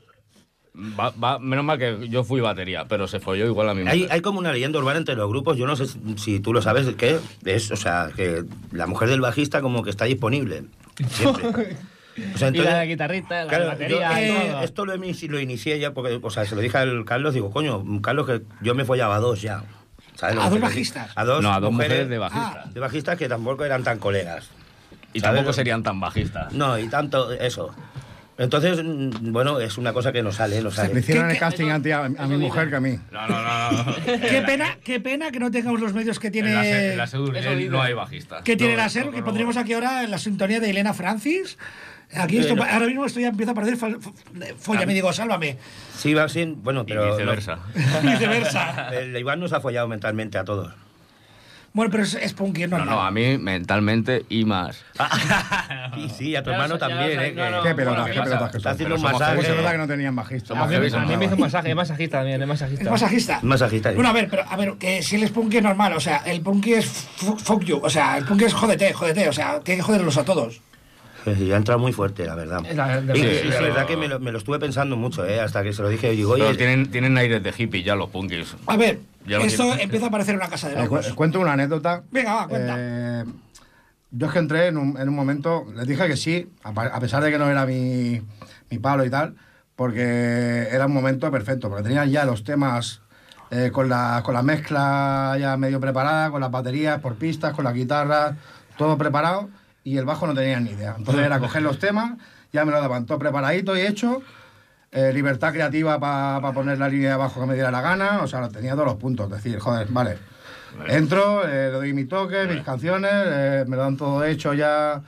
Va, 0.76 1.12
va- 1.12 1.38
menos 1.38 1.64
mal 1.64 1.78
que 1.78 2.08
yo 2.10 2.24
fui 2.24 2.42
batería, 2.42 2.86
pero 2.88 3.08
se 3.08 3.20
folló 3.20 3.46
igual 3.46 3.70
a 3.70 3.74
mi 3.76 3.82
mujer. 3.84 3.94
Hay, 3.94 4.08
hay 4.10 4.22
como 4.22 4.40
una 4.40 4.52
leyenda 4.52 4.80
urbana 4.80 4.98
entre 4.98 5.16
los 5.16 5.30
grupos, 5.30 5.56
yo 5.56 5.68
no 5.68 5.76
sé 5.76 5.86
si- 6.18 6.40
tú 6.40 6.52
lo 6.52 6.64
sabes, 6.64 6.88
que 6.96 7.20
es, 7.46 7.70
o 7.72 7.76
sea, 7.76 8.10
que 8.16 8.44
la 8.72 8.88
mujer 8.88 9.10
del 9.10 9.22
bajista 9.22 9.62
como 9.62 9.84
que 9.84 9.92
está 9.92 10.06
disponible. 10.06 10.64
Siempre. 11.10 11.78
O 12.34 12.38
sea, 12.38 12.48
y 12.54 12.58
la 12.58 12.86
guitarrista, 12.86 13.44
la 13.44 13.50
Claro, 13.50 13.68
batería, 13.68 14.12
yo, 14.12 14.18
eh, 14.18 14.48
todo. 14.52 14.62
esto 14.64 14.86
lo, 14.86 14.96
lo 14.96 15.40
inicié 15.40 15.78
ya 15.80 15.94
porque, 15.94 16.20
o 16.22 16.30
sea, 16.32 16.46
se 16.46 16.56
lo 16.56 16.62
dije 16.62 16.78
al 16.78 17.06
Carlos, 17.06 17.36
digo, 17.36 17.52
coño, 17.52 17.84
Carlos, 18.02 18.26
que 18.26 18.42
yo 18.62 18.74
me 18.74 18.84
follaba 18.84 19.16
a 19.18 19.20
dos 19.20 19.42
ya. 19.44 19.64
¿Sabes 20.16 20.38
¿A 20.40 20.50
dos 20.50 20.60
bajistas? 20.60 21.12
A 21.16 21.24
dos, 21.24 21.44
No, 21.44 21.54
a 21.54 21.60
dos 21.60 21.72
mujeres 21.72 22.10
de 22.10 22.18
bajista. 22.18 22.64
Ah. 22.66 22.70
De 22.74 22.80
bajistas 22.80 23.18
que 23.18 23.30
tampoco 23.30 23.64
eran 23.66 23.84
tan 23.84 24.00
colegas. 24.00 24.50
y 25.14 25.20
¿sabes? 25.20 25.36
tampoco 25.38 25.54
serían 25.54 25.84
tan 25.84 26.00
bajistas. 26.00 26.52
No, 26.54 26.78
y 26.80 26.88
tanto 26.88 27.32
eso. 27.32 27.74
Entonces, 28.38 28.84
mm, 28.84 29.32
bueno, 29.32 29.60
es 29.60 29.78
una 29.78 29.94
cosa 29.94 30.12
que 30.12 30.24
no 30.24 30.32
sale, 30.32 30.58
no 30.62 30.70
Le 30.70 30.76
sale. 30.76 31.00
hicieron 31.00 31.28
¿Qué- 31.28 31.34
el 31.34 31.40
casting 31.40 31.70
anti 31.70 31.92
a, 31.92 32.06
a 32.06 32.28
mi 32.28 32.38
mujer 32.38 32.70
que 32.70 32.76
a 32.78 32.80
mí. 32.80 32.98
No, 33.12 33.28
no, 33.28 33.42
no. 33.44 33.72
no. 33.84 33.96
Qué 34.06 34.42
pena, 34.46 34.78
qué 34.84 35.00
pena 35.00 35.30
que 35.32 35.40
no 35.40 35.52
tengamos 35.52 35.80
los 35.80 35.94
medios 35.94 36.20
que 36.20 36.28
En 36.28 36.34
la, 36.34 36.62
tiene 36.64 36.92
en 36.94 36.98
la 36.98 37.06
no 37.70 37.82
hay 37.82 37.94
bajistas. 37.94 38.42
que 38.44 38.56
tiene 38.58 38.74
No, 38.76 38.80
la 38.84 38.88
no, 39.06 39.12
que 39.12 39.22
pondremos 39.24 39.56
no. 39.56 39.62
aquí 39.62 39.74
ahora 39.74 40.04
en 40.04 40.10
la 40.12 40.18
sintonía 40.18 40.60
de 40.60 40.70
Elena 40.72 40.94
Francis. 40.94 41.58
Aquí 42.16 42.38
esto, 42.38 42.56
Bueno. 42.56 42.72
ahora 42.72 42.86
mismo 42.86 43.06
esto 43.06 43.20
ya 43.20 43.30
empieza 43.30 43.54
a 43.54 43.56
parecer 43.56 43.78
fal- 43.78 43.98
f- 43.98 44.54
folla, 44.60 44.86
me 44.86 44.94
digo, 44.94 45.12
sálvame. 45.14 45.58
Sí, 45.98 46.14
va 46.14 46.30
sin, 46.30 46.62
bueno, 46.64 46.82
Y 46.82 46.86
pero... 46.90 47.06
no- 47.08 47.12
viceversa. 47.16 47.58
Viceversa. 48.04 48.90
el 49.00 49.16
Iván 49.18 49.40
nos 49.40 49.54
ha 49.54 49.62
follado 49.62 49.88
mentalmente 49.88 50.38
a 50.38 50.44
todos. 50.44 50.74
Bueno, 51.74 51.90
pero 51.92 52.04
es, 52.04 52.14
es 52.14 52.34
punky, 52.34 52.64
es 52.64 52.70
No, 52.70 52.78
normal. 52.78 52.96
no, 52.96 53.02
a 53.02 53.10
mí 53.10 53.38
mentalmente 53.40 54.26
y 54.30 54.46
más. 54.46 54.84
Y 55.98 56.10
sí, 56.10 56.36
a 56.36 56.44
tu 56.44 56.50
hermano 56.52 56.78
también, 56.78 57.20
¿eh? 57.20 57.34
no, 57.36 57.50
no. 57.50 57.64
Qué 57.64 57.76
pelotas, 57.76 58.02
bueno, 58.04 58.14
qué 58.16 58.22
pelotas 58.22 58.52
que 58.52 58.58
Está 58.58 58.72
haciendo 58.72 58.96
un 58.96 59.02
masaje. 59.02 59.42
Es 59.42 59.48
verdad 59.50 59.72
que 59.74 59.78
no 59.78 59.88
tenían 59.88 60.16
bajista. 60.16 60.54
A 60.60 60.66
mí, 60.68 60.78
me 60.78 60.88
hizo 60.88 60.98
un 61.36 61.40
masaje, 61.40 61.70
es 61.72 61.76
masajista 61.76 62.18
también, 62.20 62.42
es 62.42 62.48
masajista. 62.48 62.84
Es 62.84 62.90
masajista. 62.92 63.40
Masajista. 63.44 63.92
Bueno, 63.92 64.10
a 64.10 64.14
ver, 64.14 64.28
pero 64.30 64.44
a 64.50 64.56
ver, 64.56 64.74
que 64.80 65.02
si 65.04 65.16
él 65.18 65.24
es 65.24 65.32
punky 65.32 65.58
es 65.58 65.64
normal, 65.64 65.94
o 65.94 66.00
sea, 66.00 66.18
el 66.26 66.42
punky 66.42 66.74
es 66.74 66.86
fu- 66.86 67.38
fuck 67.38 67.64
you, 67.64 67.80
o 67.84 67.90
sea, 67.90 68.18
el 68.18 68.26
punky 68.26 68.46
es 68.46 68.54
jódete, 68.54 68.92
jódete, 68.94 69.30
o 69.30 69.34
sea, 69.34 69.60
tiene 69.62 69.78
que 69.80 69.84
joderlos 69.84 70.18
a 70.18 70.26
todos. 70.26 70.62
Sí, 71.26 71.52
ha 71.54 71.56
entrado 71.56 71.80
muy 71.80 71.94
fuerte, 71.94 72.26
la 72.26 72.36
verdad. 72.36 72.60
La- 72.76 73.00
de- 73.02 73.18
y 73.18 73.22
Sí, 73.22 73.28
y 73.28 73.40
sí, 73.44 73.48
la 73.48 73.58
sí. 73.58 73.64
verdad 73.64 73.86
que 73.86 73.96
me 73.96 74.08
lo, 74.10 74.20
me 74.20 74.32
lo 74.32 74.40
estuve 74.40 74.60
pensando 74.60 74.98
mucho, 74.98 75.26
¿eh? 75.26 75.40
Hasta 75.40 75.64
que 75.64 75.72
se 75.72 75.82
lo 75.82 75.88
dije. 75.90 76.12
Digo, 76.12 76.34
oye, 76.34 76.44
Pero 76.44 76.58
tienen, 76.58 76.92
tienen 76.92 77.18
aires 77.18 77.42
de 77.42 77.54
hippie 77.58 77.82
ya 77.82 77.96
los 77.96 78.10
punkis. 78.10 78.56
A 78.68 78.76
ver, 78.76 79.00
Ya 79.26 79.38
esto 79.40 79.64
tiene. 79.64 79.84
empieza 79.84 80.08
a 80.08 80.12
parecer 80.12 80.36
una 80.36 80.48
casa 80.48 80.70
de 80.70 80.76
Eh, 80.76 80.84
locos. 80.84 81.14
cuento 81.14 81.40
una 81.40 81.54
anécdota. 81.54 82.04
Venga, 82.12 82.34
va, 82.34 82.48
cuenta. 82.48 82.76
Eh, 82.78 83.24
yo 84.12 84.28
es 84.28 84.34
que 84.34 84.40
entré 84.40 84.68
en 84.68 84.78
un, 84.78 84.98
en 85.00 85.10
un 85.10 85.16
momento, 85.16 85.66
les 85.76 85.88
dije 85.88 86.08
que 86.08 86.18
sí, 86.18 86.52
a, 86.64 87.00
pesar 87.00 87.24
de 87.24 87.32
que 87.32 87.38
no 87.40 87.50
era 87.50 87.66
mi, 87.66 88.22
mi 88.70 88.80
palo 88.80 89.04
y 89.06 89.10
tal, 89.10 89.36
porque 89.76 90.68
era 90.72 90.86
un 90.86 90.94
momento 90.94 91.32
perfecto, 91.32 91.70
porque 91.70 91.84
tenían 91.84 92.10
ya 92.10 92.26
los 92.26 92.44
temas 92.44 93.02
eh, 93.50 93.72
con, 93.72 93.90
la, 93.90 94.22
con 94.24 94.34
la 94.34 94.44
mezcla 94.44 95.36
ya 95.40 95.58
medio 95.58 95.80
preparada, 95.80 96.30
con 96.30 96.42
las 96.42 96.52
baterías 96.52 97.00
por 97.00 97.16
pistas, 97.16 97.54
con 97.54 97.64
la 97.64 97.72
guitarra, 97.72 98.36
todo 98.78 98.98
preparado, 98.98 99.50
y 99.84 99.98
el 99.98 100.06
bajo 100.06 100.28
no 100.28 100.34
tenía 100.34 100.60
ni 100.60 100.72
idea. 100.72 100.96
Entonces 100.98 101.26
era 101.26 101.40
coger 101.40 101.62
los 101.64 101.80
temas, 101.80 102.14
ya 102.52 102.66
me 102.66 102.72
lo 102.72 102.80
daban 102.80 103.06
todo 103.06 103.18
preparadito 103.20 103.76
y 103.76 103.82
hecho, 103.82 104.22
eh, 104.94 105.12
libertad 105.14 105.52
creativa 105.52 106.00
para 106.00 106.54
poner 106.54 106.78
la 106.78 106.88
línea 106.88 107.10
de 107.10 107.14
abajo 107.16 107.42
que 107.42 107.48
me 107.48 107.54
diera 107.56 107.72
la 107.72 107.82
gana, 107.82 108.22
o 108.22 108.28
sea, 108.28 108.40
lo 108.42 108.50
tenía 108.50 108.74
todos 108.74 108.86
los 108.86 108.96
puntos, 108.96 109.30
decir, 109.30 109.60
joder, 109.60 109.88
vale. 109.90 110.18
Entro, 110.88 111.48
eh, 111.48 111.68
le 111.68 111.72
doy 111.72 111.94
mi 111.94 112.06
toque, 112.06 112.46
mis 112.48 112.64
canciones, 112.64 113.12
eh, 113.14 113.66
me 113.68 113.76
lo 113.76 113.84
dan 113.84 113.96
todo 113.98 114.24
hecho 114.26 114.54
ya, 114.56 115.02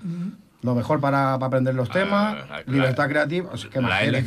lo 0.61 0.73
mejor 0.75 0.99
para, 0.99 1.33
para 1.39 1.45
aprender 1.47 1.73
los 1.75 1.89
temas, 1.91 2.35
Ah, 2.49 2.61
la- 2.65 2.73
libertad 2.73 3.07
creativa, 3.07 3.49
o 3.51 3.57
sea, 3.57 3.69
¿qué 3.69 3.79
más 3.81 3.89
la 3.91 3.99
quieres? 3.99 4.23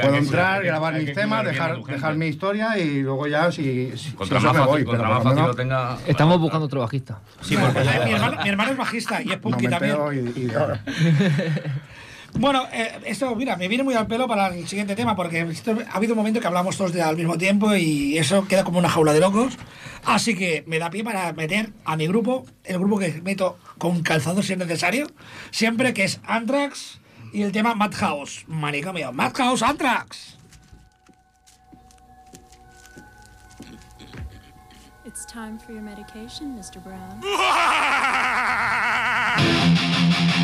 Puedo 0.00 0.16
entrar, 0.16 0.64
grabar 0.64 0.94
mis 0.94 1.04
que 1.06 1.12
temas, 1.14 1.44
dejar, 1.44 1.82
dejar 1.82 2.14
mi 2.16 2.26
historia 2.28 2.78
y 2.78 3.02
luego 3.02 3.26
ya 3.26 3.50
si, 3.52 3.92
si, 3.96 4.12
Contra 4.12 4.38
si 4.40 4.44
más 4.44 4.44
eso 4.44 4.52
me 4.54 4.58
fácil, 4.60 4.66
voy, 4.66 4.84
contra 4.84 5.02
pero 5.08 5.14
más 5.14 5.22
fácil 5.24 5.42
lo 5.44 5.54
tenga. 5.54 5.98
Estamos 6.06 6.38
buscando 6.40 6.66
otro 6.66 6.80
bajista. 6.80 7.20
sí, 7.42 7.56
porque 7.56 7.80
mi, 8.04 8.12
hermano, 8.12 8.42
mi 8.42 8.48
hermano 8.48 8.70
es 8.72 8.76
bajista 8.78 9.22
y 9.22 9.28
es 9.30 9.36
no 9.36 9.40
punky 9.40 9.68
también. 9.68 9.96
Bueno, 12.34 12.66
eh, 12.72 13.00
esto, 13.06 13.34
mira, 13.34 13.56
me 13.56 13.66
viene 13.68 13.82
muy 13.82 13.94
al 13.94 14.06
pelo 14.06 14.28
para 14.28 14.48
el 14.48 14.68
siguiente 14.68 14.94
tema, 14.94 15.16
porque 15.16 15.40
esto- 15.40 15.76
ha 15.90 15.96
habido 15.96 16.12
un 16.14 16.18
momento 16.18 16.40
que 16.40 16.46
hablamos 16.46 16.76
todos 16.76 16.92
de, 16.92 17.02
al 17.02 17.16
mismo 17.16 17.36
tiempo 17.38 17.74
y 17.74 18.16
eso 18.18 18.46
queda 18.46 18.64
como 18.64 18.78
una 18.78 18.88
jaula 18.88 19.12
de 19.12 19.20
locos. 19.20 19.56
Así 20.04 20.36
que 20.36 20.62
me 20.66 20.78
da 20.78 20.90
pie 20.90 21.02
para 21.02 21.32
meter 21.32 21.72
a 21.84 21.96
mi 21.96 22.06
grupo, 22.06 22.46
el 22.64 22.78
grupo 22.78 22.98
que 22.98 23.20
meto 23.22 23.58
con 23.78 24.02
calzado 24.02 24.42
si 24.42 24.52
es 24.52 24.58
necesario, 24.58 25.06
siempre 25.50 25.92
que 25.94 26.04
es 26.04 26.20
Anthrax 26.26 27.00
y 27.32 27.42
el 27.42 27.50
tema 27.52 27.74
Madhouse. 27.74 28.44
Manicomio, 28.46 29.12
Madhouse 29.12 29.62
Anthrax. 29.62 30.36
It's 35.04 35.24
time 35.26 35.58
for 35.58 35.72
your 35.72 35.82
medication, 35.82 36.54
Mr. 36.54 36.78
Brown. 36.84 37.20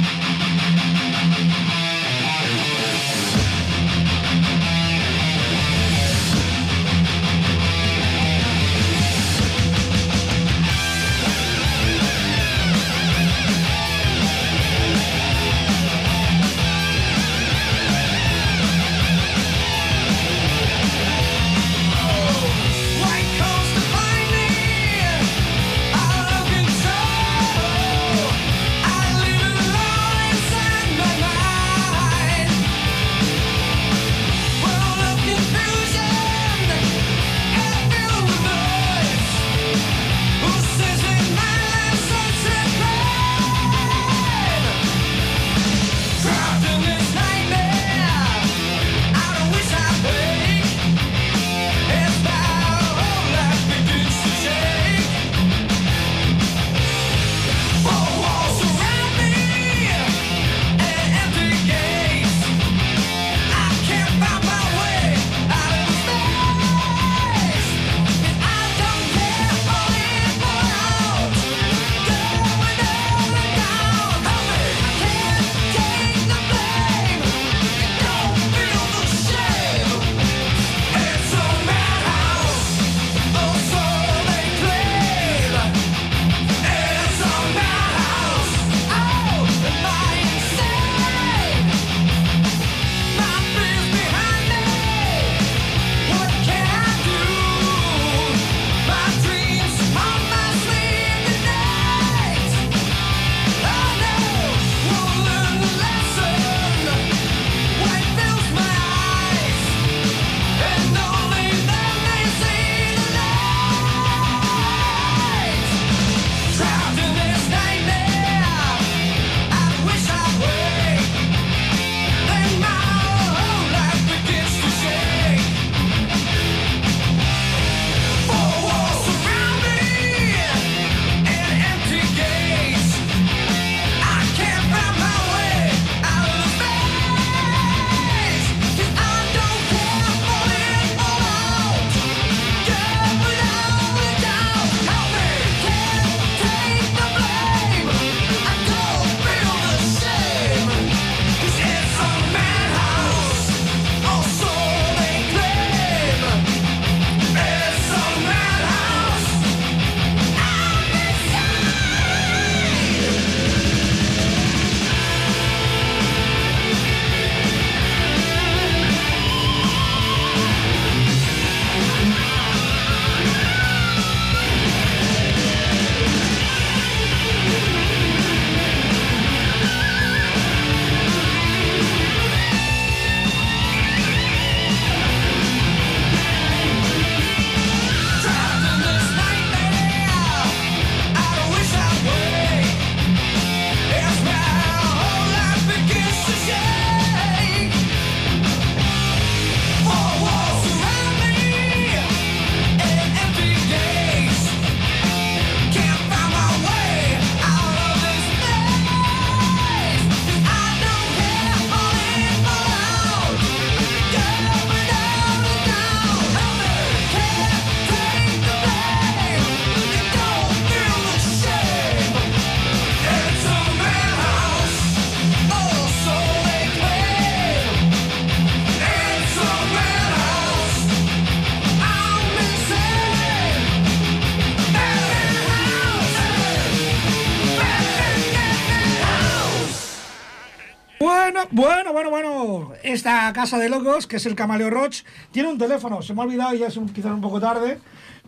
Esta 242.95 243.33
casa 243.33 243.59
de 243.59 243.69
locos, 243.69 244.07
que 244.07 244.17
es 244.17 244.27
el 244.27 244.37
Camaleo 244.37 244.71
Roach, 244.71 245.03
tiene 245.33 245.49
un 245.49 245.59
teléfono. 245.59 246.01
Se 246.01 246.15
me 246.15 246.21
ha 246.21 246.25
olvidado 246.25 246.55
ya 246.55 246.69
es 246.69 246.77
un- 246.77 246.89
quizás 246.89 247.11
un 247.13 247.21
poco 247.21 247.41
tarde. 247.41 247.79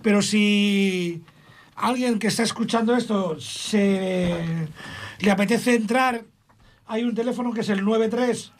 Pero 0.03 0.23
si 0.23 1.23
alguien 1.77 2.19
que 2.19 2.27
está 2.27 2.43
escuchando 2.43 2.97
esto 2.97 3.39
se 3.41 4.35
le 5.21 5.31
apetece 5.31 5.75
entrar, 5.77 6.25
hay 6.87 7.05
un 7.05 7.15
teléfono 7.15 7.53
que 7.53 7.61
es 7.61 7.69
el 7.69 7.85
93 7.85 8.53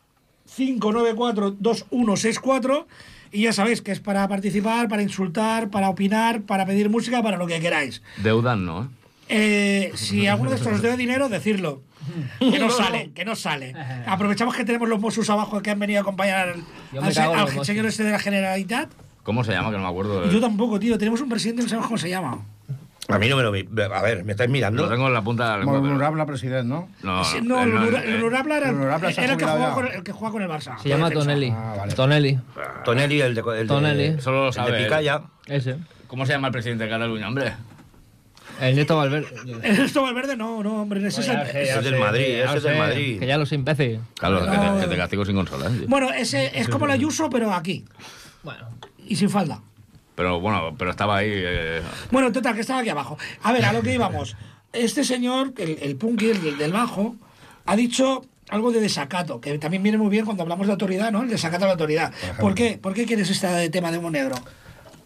594 0.55 1.51
2164 1.59 2.87
y 3.33 3.43
ya 3.43 3.53
sabéis 3.53 3.83
que 3.83 3.91
es 3.93 3.99
para 4.01 4.27
participar, 4.29 4.89
para 4.89 5.03
insultar, 5.03 5.71
para 5.71 5.89
opinar, 5.91 6.43
para 6.43 6.65
pedir 6.67 6.89
música, 6.89 7.21
para 7.23 7.37
lo 7.37 7.47
que 7.49 7.59
queráis. 7.61 8.01
Deudan, 8.23 8.65
¿no? 8.65 8.91
Eh, 9.29 9.93
si 9.95 10.27
alguno 10.29 10.51
de 10.51 10.57
estos 10.57 10.73
os 10.73 10.83
debe 10.83 10.97
dinero, 10.97 11.29
decirlo. 11.29 11.83
Que 12.39 12.59
no 12.61 12.71
sale, 12.71 13.11
que 13.15 13.25
no 13.25 13.35
sale. 13.35 13.75
Aprovechamos 14.07 14.55
que 14.55 14.65
tenemos 14.65 14.89
los 14.89 15.01
Mossos 15.01 15.29
abajo 15.29 15.61
que 15.61 15.71
han 15.71 15.79
venido 15.81 15.99
a 15.99 16.03
acompañar 16.03 16.49
al, 16.51 16.65
al 17.03 17.49
al 17.59 17.65
señor 17.65 17.87
este 17.87 18.05
de 18.05 18.13
la 18.13 18.19
Generalitat. 18.21 18.89
¿Cómo 19.25 19.43
se 19.43 19.51
llama? 19.51 19.71
Que 19.71 19.77
no 19.77 19.83
me 19.83 19.89
acuerdo. 19.89 20.31
Yo 20.31 20.41
tampoco, 20.41 20.79
tío. 20.79 20.97
Tenemos 20.99 21.21
un 21.21 21.29
presidente, 21.29 21.63
no 21.63 21.69
sabemos 21.69 21.89
cómo 21.89 21.99
se 21.99 22.09
llama. 22.09 22.39
A 23.09 23.19
mí 23.19 23.29
no 23.29 23.37
me 23.37 23.43
lo 23.43 23.51
vi. 23.51 23.69
A 23.93 24.03
ver, 24.03 24.25
me 24.25 24.33
estáis 24.33 24.49
mirando. 24.51 24.85
Lo 24.85 24.89
tengo 24.89 25.09
en 25.09 25.15
la 25.15 25.23
punta 25.23 25.45
de 25.45 25.51
la 25.51 25.59
lengua. 25.59 25.79
Honorable 25.79 26.25
presidente, 26.27 26.69
¿no? 26.69 26.89
No, 27.03 27.25
Sí, 27.25 27.39
no, 27.43 27.61
él 27.63 27.71
el 27.73 27.95
el 27.95 28.15
eh, 28.15 28.17
Honorable 28.19 28.57
era, 28.57 28.69
era 28.71 28.97
el, 28.97 29.37
que 29.37 29.45
ya. 29.45 29.71
con, 29.75 29.87
el 29.87 30.03
que 30.05 30.13
juega 30.13 30.33
con 30.33 30.43
el 30.43 30.49
Barça. 30.49 30.79
Se 30.79 30.89
llama. 30.89 31.11
Tonelli. 31.11 31.51
Ah, 31.51 31.75
vale. 31.77 31.95
Tonelli. 31.95 32.39
Tonelli, 32.85 33.21
el 33.21 33.35
de, 33.35 33.41
el 33.41 33.57
de, 33.59 33.67
Tonelli. 33.67 34.21
Solo 34.21 34.43
lo 34.43 34.47
el 34.49 34.53
sabe 34.53 34.73
de 34.73 34.79
él. 34.79 34.85
Picaya. 34.85 35.23
Ese. 35.47 35.77
¿Cómo 36.07 36.25
se 36.25 36.33
llama 36.33 36.49
el 36.49 36.53
presidente 36.53 36.85
de 36.85 36.91
Cataluña, 36.91 37.29
hombre? 37.29 37.53
El 38.61 38.75
Nieto 38.75 38.97
Valverde. 38.97 39.29
Esto 39.63 40.03
Valverde 40.03 40.37
no, 40.37 40.63
no, 40.63 40.83
hombre. 40.83 41.07
Ese 41.07 41.21
es 41.21 41.29
el- 41.29 41.41
Ese 41.41 41.79
es 41.79 41.85
del 41.85 41.99
Madrid, 41.99 42.25
ese 42.41 42.57
es 42.57 42.63
del 42.63 42.79
Madrid. 42.79 43.19
Que 43.21 43.27
ya 43.27 43.37
lo 43.39 43.47
sé, 43.47 43.55
imbécil. 43.57 44.01
Claro, 44.19 44.41
que, 44.41 44.57
No. 44.57 44.75
te, 44.77 44.81
que 44.85 44.89
te 44.89 44.97
castigo 44.97 45.25
sin 45.25 45.37
consola. 45.37 45.67
¿eh? 45.67 45.85
bueno, 45.89 46.11
ese 46.13 46.51
es 46.59 46.69
como 46.69 46.87
la 46.87 46.95
Ayuso, 46.95 47.29
pero 47.31 47.53
aquí. 47.53 47.85
Bueno. 48.43 48.69
Y 49.07 49.17
sin 49.17 49.29
falda. 49.31 49.61
Pero 50.15 50.41
bueno, 50.41 50.75
pero 50.79 50.91
estaba 50.91 51.19
ahí. 51.19 51.31
eh, 51.31 51.83
Bueno, 52.11 52.33
total, 52.33 52.55
que 52.55 52.63
estaba 52.63 52.81
aquí 52.81 52.89
abajo. 52.89 53.19
A 53.43 53.53
ver, 53.53 53.65
a 53.67 53.73
lo 53.73 53.83
que 53.83 53.93
íbamos. 53.95 54.37
Este 54.73 55.05
señor, 55.05 55.53
el, 55.59 55.79
el 55.83 55.97
punky, 55.97 56.31
el, 56.31 56.43
del- 56.43 56.59
del 56.59 56.73
bajo, 56.73 57.17
ha 57.67 57.77
dicho 57.77 58.25
algo 58.49 58.73
de 58.73 58.81
desacato, 58.81 59.41
que 59.41 59.59
también 59.59 59.83
viene 59.83 59.99
muy 59.99 60.09
bien 60.09 60.25
cuando 60.25 60.43
hablamos 60.43 60.67
de 60.67 60.73
autoridad, 60.73 61.11
¿no? 61.13 61.23
El 61.23 61.29
desacato 61.29 61.65
a 61.65 61.67
la 61.69 61.73
autoridad. 61.73 62.13
¿Por 62.41 62.55
qué? 62.55 62.79
¿Por 62.81 62.95
qué 62.95 63.05
quieres 63.05 63.29
este 63.29 63.69
tema 63.71 63.91
de 63.93 63.99
humo 63.99 64.11
negro? 64.11 64.37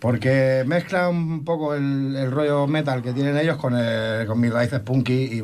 Porque 0.00 0.64
mezcla 0.66 1.08
un 1.08 1.44
poco 1.44 1.74
el, 1.74 2.16
el 2.16 2.30
rollo 2.30 2.66
metal 2.66 3.02
que 3.02 3.12
tienen 3.12 3.36
ellos 3.36 3.56
con, 3.58 3.76
el- 3.76 4.26
con 4.26 4.40
mis 4.40 4.52
raíces 4.52 4.80
punky 4.80 5.12
y 5.12 5.42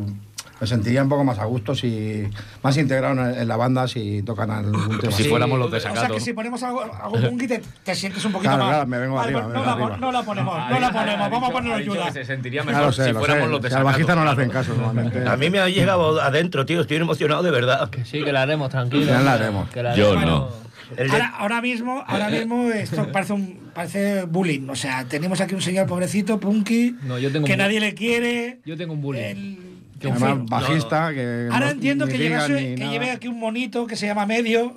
me 0.59 0.67
sentiría 0.67 1.03
un 1.03 1.11
poco 1.11 1.23
más 1.23 1.39
a 1.39 1.45
gusto 1.45 1.75
si 1.75 2.27
más 2.63 2.75
integrado 2.79 3.13
en, 3.13 3.39
en 3.41 3.47
la 3.47 3.57
banda 3.59 3.87
si 3.87 4.23
tocan 4.23 4.51
algún 4.51 4.99
tema. 4.99 5.13
Si 5.13 5.23
así. 5.25 5.29
fuéramos 5.29 5.59
los 5.59 5.71
de 5.71 5.77
O 5.77 5.81
sea 5.81 5.95
Sacato. 5.95 6.15
que 6.15 6.21
si 6.21 6.33
ponemos 6.33 6.63
algo, 6.63 6.81
algo 6.83 7.21
punky 7.29 7.47
te, 7.47 7.63
te 7.85 7.95
sientes 7.95 8.25
un 8.25 8.33
poquito 8.33 8.49
Claro, 8.53 8.65
más. 8.65 8.73
claro, 8.73 8.87
me 8.87 8.99
vengo 8.99 9.21
arriba, 9.21 9.41
me 9.43 9.49
no, 9.49 9.53
vengo 9.53 9.65
la, 9.67 9.73
arriba. 9.73 9.97
no 9.99 10.13
la 10.13 10.23
ponemos, 10.23 10.55
ha- 10.59 10.71
no 10.71 10.81
la 10.81 10.91
ponemos, 10.93 11.31
vamos 11.31 11.51
a 11.51 11.53
ponerlo 11.53 11.75
ayuda. 11.77 12.11
se 12.11 12.25
sentiría 12.25 12.65
mejor 12.65 12.83
lo 12.87 12.93
sé, 12.93 13.05
si 13.05 13.13
lo 13.13 13.19
fuéramos 13.19 13.45
sé. 13.45 13.51
los 13.51 13.61
de 13.61 13.69
Si 13.69 13.75
al 13.75 13.79
Sacato. 13.81 13.93
bajista 13.93 14.15
no 14.15 14.21
le 14.23 14.25
claro. 14.31 14.41
hacen 14.41 14.51
caso 14.51 14.75
normalmente. 14.75 15.29
A 15.29 15.37
mí 15.37 15.51
me 15.51 15.59
ha 15.59 15.69
llegado 15.69 16.23
adentro, 16.23 16.65
tío. 16.65 16.81
Estoy 16.81 16.97
emocionado 16.97 17.43
de 17.43 17.51
verdad. 17.51 17.91
Que 17.91 18.07
sí, 18.07 18.25
que 18.25 18.33
la 18.33 18.41
haremos, 18.41 18.71
tranquilo. 18.71 19.05
Ya 19.05 19.21
la 19.21 19.35
haremos. 19.35 19.69
Que 19.69 19.83
la 19.83 19.95
Yo 19.95 20.13
haremos. 20.17 20.27
no. 20.27 20.66
El 20.97 21.09
de- 21.09 21.13
Ahora, 21.13 21.29
ahora 21.39 21.61
mismo, 21.63 22.05
ahora 22.07 22.29
mismo 22.29 22.71
esto 22.71 23.11
parece 23.13 23.33
un 23.33 23.71
parece 23.75 24.23
bullying. 24.25 24.69
O 24.69 24.77
sea, 24.77 25.05
tenemos 25.05 25.41
aquí 25.41 25.55
un 25.55 25.63
señor 25.63 25.87
pobrecito, 25.87 26.39
punky, 26.41 26.95
No, 27.03 27.19
yo 27.19 27.31
tengo 27.33 27.47
que 27.47 27.53
un 27.53 27.59
nadie 27.59 27.81
le 27.81 27.95
quiere. 27.95 28.61
Yo 28.65 28.77
tengo 28.77 28.93
un 28.95 29.01
bullying. 29.03 29.23
el- 29.23 29.59
Que 30.01 30.13
fin. 30.13 30.47
bajista 30.47 31.13
que 31.15 31.49
Ahora 31.51 31.67
no- 31.67 31.73
entiendo 31.73 32.07
que, 32.07 32.19
llevase- 32.19 32.75
que 32.77 32.89
lleve 32.89 33.11
aquí 33.11 33.29
un 33.29 33.39
monito 33.41 33.87
que 33.87 33.97
se 33.97 34.07
llama 34.07 34.27
medio. 34.27 34.77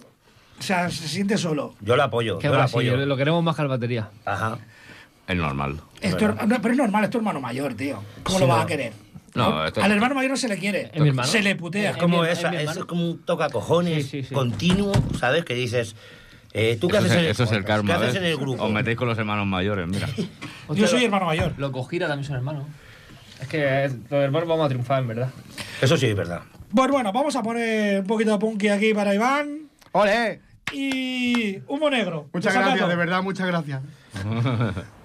O 0.60 0.62
sea, 0.62 0.90
se 0.90 1.08
siente 1.08 1.38
solo. 1.38 1.76
Yo 1.82 1.96
lo 1.96 2.04
apoyo. 2.04 2.40
Yo 2.40 2.54
lo 2.54 2.62
apoyo. 2.62 2.96
lo 3.06 3.18
queremos 3.18 3.44
más 3.44 3.56
que 3.56 3.62
al 3.62 3.68
batería. 3.68 4.10
Ajá. 4.26 4.58
Es 5.28 5.36
normal. 5.38 5.80
Es 6.02 6.18
tu 6.18 6.26
her- 6.26 6.48
no, 6.48 6.62
pero 6.62 6.72
es 6.74 6.78
normal, 6.78 7.04
es 7.04 7.10
tu 7.12 7.18
hermano 7.20 7.40
mayor, 7.40 7.76
tío. 7.76 8.02
¿Cómo 8.24 8.40
Sí, 8.40 8.44
lo 8.44 8.48
vas 8.48 8.58
no. 8.58 8.64
a 8.64 8.68
querer? 8.68 8.94
No, 9.36 9.66
esto- 9.66 9.82
Al 9.84 9.92
hermano 9.92 10.16
mayor 10.16 10.32
no 10.32 10.38
se 10.38 10.48
le 10.48 10.58
quiere. 10.58 10.90
¿Es 10.94 11.02
mi 11.02 11.10
hermano? 11.10 11.28
Se 11.28 11.42
le 11.42 11.56
putea. 11.56 11.92
Es 11.92 11.98
como 11.98 12.22
mi- 12.24 12.28
esa, 12.30 12.50
es 12.50 12.66
mi 12.76 12.80
es 12.82 12.86
como 12.86 13.06
un 13.12 13.20
tocacojones 13.24 14.06
Sí, 14.06 14.22
sí, 14.22 14.30
sí. 14.30 14.34
continuo, 14.34 14.92
¿sabes? 15.20 15.46
Que 15.46 15.54
dices, 15.54 15.96
eh, 16.54 16.78
¿tú 16.80 16.88
qué 16.88 16.98
Eso 16.98 17.06
haces 17.06 17.12
es, 17.12 17.18
en 17.20 17.26
el, 17.26 17.32
eso 17.32 17.44
es 17.44 17.52
el 17.52 17.64
karma. 17.66 17.88
¿qué 17.88 17.94
haces 17.94 18.08
¿ves? 18.14 18.16
en 18.24 18.24
el 18.30 18.38
grupo? 18.38 18.64
Os 18.64 18.72
metéis 18.72 18.98
con 18.98 19.08
los 19.08 19.18
hermanos 19.18 19.46
mayores, 19.48 19.88
mira. 19.88 20.08
Yo 20.74 20.88
soy 20.88 21.06
hermano 21.06 21.26
mayor. 21.26 21.54
Los 21.58 21.72
Cojira 21.72 22.08
también 22.08 22.26
son 22.28 22.36
hermanos. 22.38 22.66
Es 23.42 23.48
que 23.48 23.58
eh, 23.86 23.90
los 24.10 24.20
hermanos 24.24 24.50
vamos 24.50 24.66
a 24.66 24.70
triunfar, 24.70 25.02
en 25.02 25.08
verdad. 25.08 25.30
Eso 25.82 25.96
sí, 25.96 26.08
es 26.08 26.16
verdad. 26.16 26.42
Pues 26.76 26.92
bueno, 26.92 27.12
vamos 27.14 27.36
a 27.36 27.42
poner 27.44 28.02
un 28.02 28.08
poquito 28.08 28.32
de 28.32 28.38
punky 28.38 28.68
aquí 28.70 28.94
para 28.94 29.14
Iván. 29.16 29.70
¡Ole! 29.94 30.42
Y 30.72 31.58
humo 31.68 31.90
negro. 31.90 32.30
Muchas 32.34 32.54
gracias, 32.54 32.88
de 32.88 32.96
verdad, 32.96 33.24
muchas 33.24 33.48
gracias. 33.48 33.82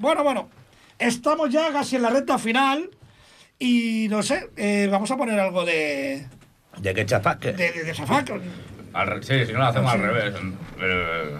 Bueno, 0.00 0.24
bueno, 0.24 0.48
estamos 0.98 1.50
ya 1.50 1.70
casi 1.72 1.96
en 1.96 2.02
la 2.02 2.08
recta 2.10 2.38
final 2.38 2.88
y 3.58 4.06
no 4.08 4.22
sé, 4.22 4.48
eh, 4.56 4.88
vamos 4.90 5.10
a 5.10 5.16
poner 5.18 5.38
algo 5.38 5.64
de. 5.66 6.26
¿De 6.78 6.94
qué 6.94 7.04
chapas? 7.04 7.38
de, 7.38 7.52
de, 7.52 7.70
de. 7.70 8.40
Al 8.94 9.22
sí, 9.22 9.44
si 9.46 9.52
no 9.52 9.58
lo 9.58 9.66
hacemos 9.66 9.92
al 9.92 10.00
revés. 10.00 10.34
Eh, 10.80 11.36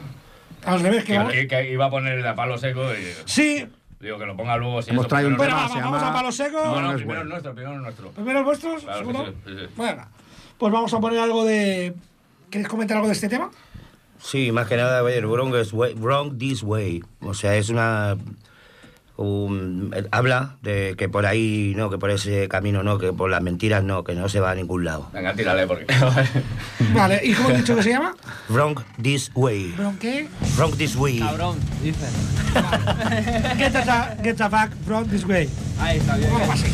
Al 0.66 0.80
revés, 0.80 1.04
que 1.04 1.18
que, 1.32 1.48
que 1.48 1.72
iba 1.72 1.86
a 1.86 1.90
poner 1.90 2.22
de 2.22 2.34
palo 2.34 2.58
seco 2.58 2.82
y 2.92 3.12
Sí, 3.24 3.66
digo 3.98 4.18
que 4.18 4.26
lo 4.26 4.36
ponga 4.36 4.58
luego. 4.58 4.82
Si 4.82 4.90
Hemos 4.90 5.08
traído 5.08 5.30
un 5.30 5.36
Bueno, 5.38 5.56
tema, 5.56 5.68
se 5.68 5.80
vamos 5.80 5.98
llama... 6.02 6.10
a 6.10 6.14
palo 6.14 6.30
seco. 6.32 6.58
No, 6.62 6.74
No, 6.74 6.80
no, 6.82 6.82
no 6.82 6.88
es 6.90 6.94
primero 6.96 7.06
bueno. 7.06 7.22
el 7.22 7.28
nuestro, 7.30 7.54
primero 7.54 7.74
el 7.76 7.82
nuestro. 7.82 8.10
¿Primero 8.10 8.38
los 8.40 8.44
vuestros? 8.44 8.82
Claro 8.84 8.98
que 9.00 9.04
¿Seguro? 9.06 9.26
sí, 9.26 9.34
sí, 9.46 9.52
sí. 9.58 9.66
Venga, 9.82 10.08
pues 10.58 10.72
vamos 10.72 10.92
a 10.92 11.00
poner 11.00 11.18
algo 11.18 11.44
de. 11.46 11.94
¿Queréis 12.50 12.68
comentar 12.68 12.98
algo 12.98 13.08
de 13.08 13.14
este 13.14 13.28
tema? 13.30 13.50
Sí, 14.22 14.52
más 14.52 14.68
que 14.68 14.76
nada, 14.76 15.02
oye, 15.02 15.18
wrong, 15.22 15.54
is 15.56 15.72
way- 15.72 15.94
wrong 15.94 16.36
this 16.38 16.62
way. 16.62 17.02
O 17.22 17.32
sea, 17.32 17.56
es 17.56 17.70
una... 17.70 18.18
un- 19.20 19.92
eh, 19.94 20.04
habla 20.10 20.56
de 20.62 20.94
que 20.96 21.08
por 21.08 21.26
ahí 21.26 21.74
no, 21.76 21.90
que 21.90 21.98
por 21.98 22.10
ese 22.10 22.48
camino 22.48 22.82
no, 22.82 22.98
que 22.98 23.12
por 23.12 23.30
las 23.30 23.42
mentiras 23.42 23.84
no, 23.84 24.02
que 24.04 24.14
no 24.14 24.28
se 24.28 24.40
va 24.40 24.50
a 24.50 24.54
ningún 24.54 24.84
lado. 24.84 25.08
Venga, 25.12 25.34
tírale 25.34 25.66
porque. 25.66 25.86
Vale, 26.94 27.20
¿y 27.22 27.32
cómo 27.34 27.50
he 27.50 27.56
dicho 27.58 27.76
que 27.76 27.82
se 27.82 27.90
llama? 27.90 28.14
Wrong 28.48 28.78
this 29.02 29.30
way. 29.34 29.72
¿From 29.76 29.96
qué? 29.98 30.28
Wrong 30.56 30.74
this 30.76 30.96
way. 30.96 31.18
Cabrón, 31.18 31.58
dicen. 31.82 32.08
Get 33.58 33.72
the, 33.72 34.22
get 34.24 34.36
the 34.36 34.48
fuck 34.48 34.70
from 34.86 35.06
this 35.08 35.24
way. 35.24 35.48
Ahí 35.78 35.98
está, 35.98 36.16
bien. 36.16 36.30
Algo 36.34 36.52
así. 36.52 36.66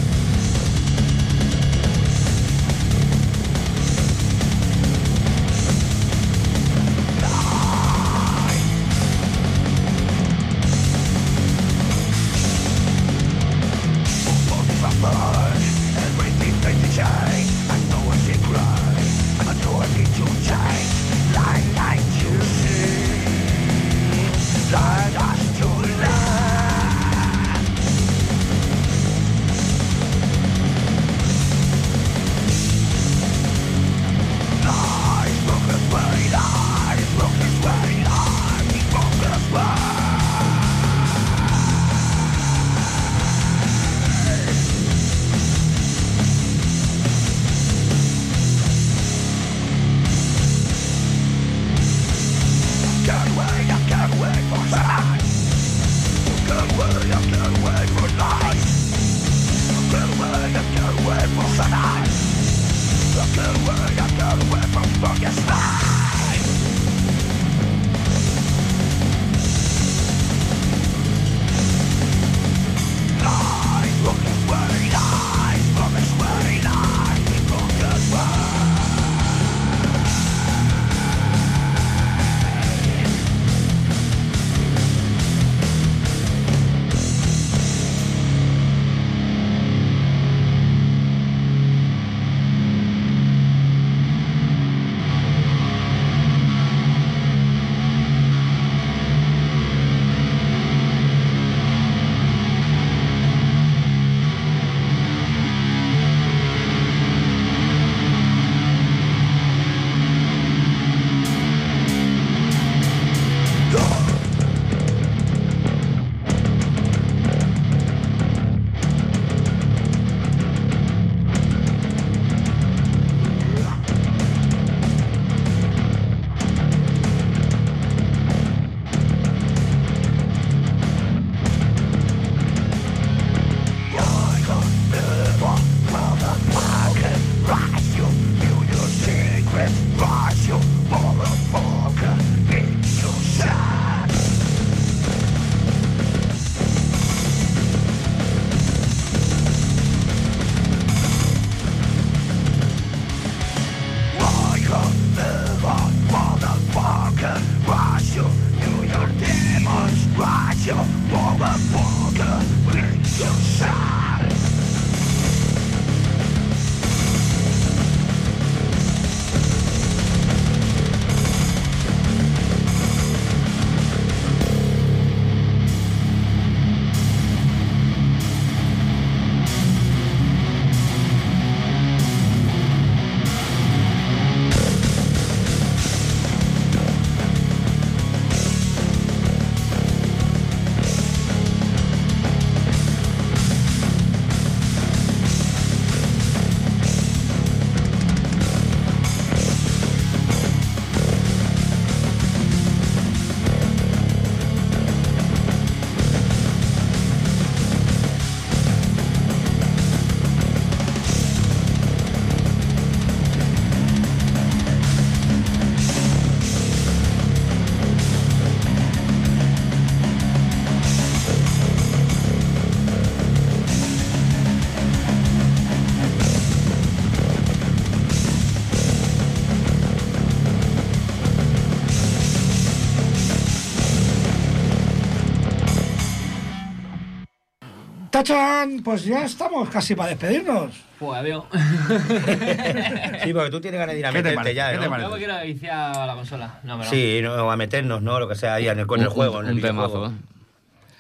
¡Tachan! 238.17 238.81
Pues 238.83 239.05
ya 239.05 239.27
estamos 239.27 239.69
casi 239.69 239.95
para 239.95 240.09
despedirnos. 240.09 240.73
Pues 240.99 241.19
adiós. 241.21 241.45
Sí, 243.25 243.35
porque 243.35 243.51
tú 243.51 243.61
tienes 243.61 243.79
ganas 243.79 243.95
de 243.95 243.99
ir 244.01 244.07
a 244.07 244.11
¿Qué 244.11 244.19
te 244.23 244.31
meterte 244.31 244.37
parece? 244.37 244.55
ya, 244.55 244.71
¿Qué 244.73 244.79
te 244.79 244.85
¿no? 244.85 244.91
parece? 244.91 245.09
Yo 245.09 245.13
me 245.13 245.19
quiero 245.19 245.43
viciar 245.45 245.97
a 245.99 246.07
la 246.07 246.15
consola. 246.15 246.61
No, 246.63 246.79
me 246.79 246.85
lo. 246.85 246.91
Sí, 246.91 247.21
no, 247.23 247.51
a 247.51 247.57
meternos, 247.59 248.01
¿no? 248.01 248.19
Lo 248.19 248.27
que 248.27 248.35
sea 248.35 248.55
ahí 248.55 248.69
en 248.69 248.79
el, 248.79 248.87
con 248.87 249.01
el 249.01 249.09
Un- 249.09 249.13
juego, 249.13 249.39
un- 249.41 249.45
en 249.45 249.51
el 249.51 249.57
un 249.57 249.61
temazo. 249.61 250.07
¿eh? 250.07 250.11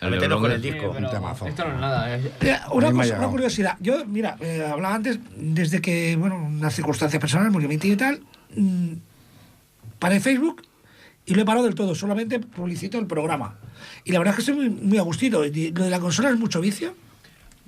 A 0.02 0.08
meternos 0.08 0.40
con 0.42 0.52
el 0.52 0.60
Sí, 0.62 0.70
disco. 0.72 0.92
pero 0.94 1.08
temazo. 1.08 1.46
esto 1.46 1.64
no 1.64 1.72
es 1.74 1.80
nada. 1.80 2.14
es- 2.16 2.24
Mira, 2.42 2.66
una, 2.70 2.92
cosa, 2.92 3.16
una 3.18 3.28
curiosidad. 3.28 3.76
Yo, 3.80 4.04
mira, 4.04 4.36
eh, 4.40 4.68
hablaba 4.70 4.94
antes, 4.96 5.18
desde 5.36 5.80
que, 5.80 6.16
bueno, 6.16 6.36
unas 6.36 6.74
circunstancias 6.74 7.18
personales, 7.18 7.50
murió 7.50 7.66
mi 7.66 7.78
tío 7.78 7.94
y 7.94 7.96
tal, 7.96 8.20
mm, 8.54 8.92
paré 9.98 10.20
Facebook 10.20 10.62
y 11.24 11.32
lo 11.34 11.40
he 11.40 11.44
parado 11.46 11.64
del 11.64 11.74
todo. 11.74 11.94
Solamente 11.94 12.40
publicito 12.40 12.98
el 12.98 13.06
programa. 13.06 13.54
Y 14.04 14.12
la 14.12 14.18
verdad 14.18 14.32
es 14.38 14.44
que 14.44 14.50
estoy 14.52 14.68
muy, 14.68 14.82
muy 14.86 14.98
a 14.98 15.02
gustito. 15.02 15.42
Lo 15.42 15.50
de 15.50 15.90
la 15.90 15.98
consola 16.00 16.28
es 16.28 16.38
mucho 16.38 16.60
vicio. 16.60 16.92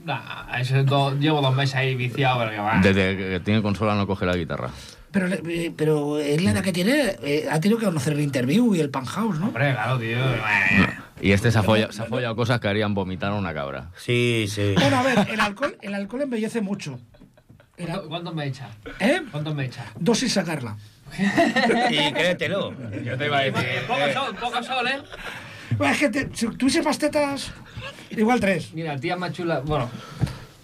Nah, 0.04 0.58
eso 0.60 0.76
es 0.76 0.86
do- 0.86 1.14
llevo 1.18 1.40
dos 1.40 1.54
meses 1.54 1.74
ahí 1.76 1.94
viciado, 1.94 2.38
pero 2.38 2.50
que 2.52 2.58
va. 2.58 2.80
Desde 2.82 3.16
que 3.16 3.40
tiene 3.44 3.62
consola 3.62 3.94
no 3.94 4.06
coge 4.06 4.24
la 4.26 4.36
guitarra. 4.36 4.70
Pero, 5.10 5.26
le- 5.26 5.40
eh, 5.48 5.72
pero 5.76 6.18
él 6.18 6.44
la 6.44 6.50
edad 6.52 6.62
que 6.62 6.72
tiene, 6.72 7.16
eh, 7.22 7.48
ha 7.50 7.58
tenido 7.60 7.78
que 7.78 7.86
conocer 7.86 8.12
el 8.12 8.20
interview 8.20 8.74
y 8.74 8.80
el 8.80 8.90
Panhouse, 8.90 9.38
¿no? 9.40 9.46
Hombre, 9.48 9.72
claro, 9.72 9.98
tío. 9.98 10.18
eh, 10.18 10.86
Y 11.20 11.32
este 11.32 11.50
se 11.50 11.58
ha 11.58 11.62
follado, 11.62 11.92
se 11.92 12.02
ha 12.02 12.04
follado 12.06 12.36
cosas 12.36 12.60
que 12.60 12.68
harían 12.68 12.94
vomitar 12.94 13.32
a 13.32 13.34
una 13.34 13.52
cabra. 13.54 13.90
Sí, 13.96 14.46
sí. 14.48 14.74
Bueno, 14.78 14.98
a 14.98 15.02
ver, 15.02 15.26
el 15.30 15.40
alcohol, 15.40 15.76
el 15.80 15.94
alcohol 15.94 16.22
embellece 16.22 16.60
mucho. 16.60 16.98
El 17.76 17.86
¿Cuánto, 17.86 18.02
al- 18.02 18.08
cuánto 18.08 18.34
me 18.34 18.46
echa? 18.46 18.68
¿Eh? 19.00 19.22
¿Cuánto 19.30 19.54
me 19.54 19.64
echa? 19.66 19.84
Dosis 19.98 20.32
sacarla. 20.32 20.76
Y 21.90 22.12
créetelo. 22.12 22.74
Yo 23.02 23.16
te 23.16 23.26
iba 23.26 23.38
a 23.38 23.42
Poco 23.86 24.12
sol, 24.12 24.36
poco 24.38 24.62
sol, 24.62 24.86
¿eh? 24.88 24.98
Bueno, 25.78 25.92
es 25.94 25.98
que 26.00 26.08
te- 26.10 26.28
si 26.34 26.46
tuviese 26.48 26.82
más 26.82 26.98
tetas, 26.98 27.52
igual 28.10 28.40
tres. 28.40 28.72
Mira, 28.74 28.96
tía 28.98 29.16
más 29.16 29.32
chula. 29.32 29.60
Bueno, 29.60 29.88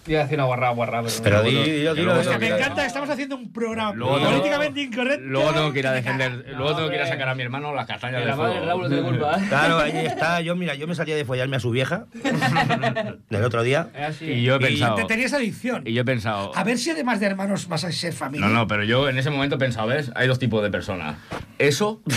iba 0.07 0.19
a 0.19 0.23
decir 0.23 0.37
una 0.37 0.45
guarrada, 0.45 0.73
guarrada, 0.73 1.07
pero. 1.07 1.23
Pero 1.23 1.37
no. 1.37 1.43
di, 1.43 1.71
dilo, 1.71 1.93
luego 1.95 2.19
Es 2.19 2.27
que 2.27 2.37
me 2.37 2.47
encanta 2.49 2.85
estamos 2.85 3.09
haciendo 3.09 3.35
un 3.37 3.51
programa 3.51 3.93
Luego 3.95 4.19
políticamente 4.19 4.81
incorrecto. 4.81 5.25
Luego 5.25 5.51
tengo 5.53 5.73
que 5.73 5.79
ir 5.79 5.87
a 5.87 5.93
defender. 5.93 6.45
No, 6.51 6.57
luego 6.57 6.75
tengo 6.75 6.89
que 6.89 6.95
ir 6.97 7.01
a 7.01 7.07
sacar 7.07 7.29
a 7.29 7.35
mi 7.35 7.43
hermano 7.43 7.73
las 7.73 7.87
castañas 7.87 8.19
de 8.19 8.25
la 8.27 8.35
madre 8.35 8.51
fuego. 8.53 8.65
Raúl 8.67 8.81
no 8.83 8.87
tiene 8.89 9.03
culpa, 9.09 9.39
¿eh? 9.39 9.45
Claro, 9.47 9.79
ahí 9.79 9.97
está. 10.05 10.41
Yo, 10.41 10.55
mira, 10.55 10.75
yo 10.75 10.85
me 10.85 10.95
salía 10.95 11.15
de 11.15 11.23
follarme 11.25 11.55
a 11.55 11.59
su 11.59 11.71
vieja 11.71 12.05
del 13.29 13.43
otro 13.43 13.63
día. 13.63 13.87
Y 14.21 14.43
yo 14.43 14.55
he 14.55 14.57
Y 14.57 14.59
pensado. 14.59 14.95
Te 14.95 15.05
tenías 15.05 15.33
adicción. 15.33 15.83
Y 15.85 15.93
yo 15.93 16.01
he 16.01 16.05
pensado. 16.05 16.51
A 16.55 16.63
ver 16.65 16.77
si 16.77 16.91
además 16.91 17.19
de 17.21 17.27
hermanos 17.27 17.67
vas 17.67 17.83
a 17.85 17.91
ser 17.91 18.13
familia. 18.13 18.45
No, 18.47 18.53
no, 18.53 18.67
pero 18.67 18.83
yo 18.83 19.07
en 19.09 19.17
ese 19.17 19.29
momento 19.29 19.55
he 19.55 19.59
pensado, 19.59 19.87
¿ves? 19.87 20.11
Hay 20.15 20.27
dos 20.27 20.39
tipos 20.39 20.61
de 20.61 20.69
personas. 20.69 21.15
Eso 21.57 22.01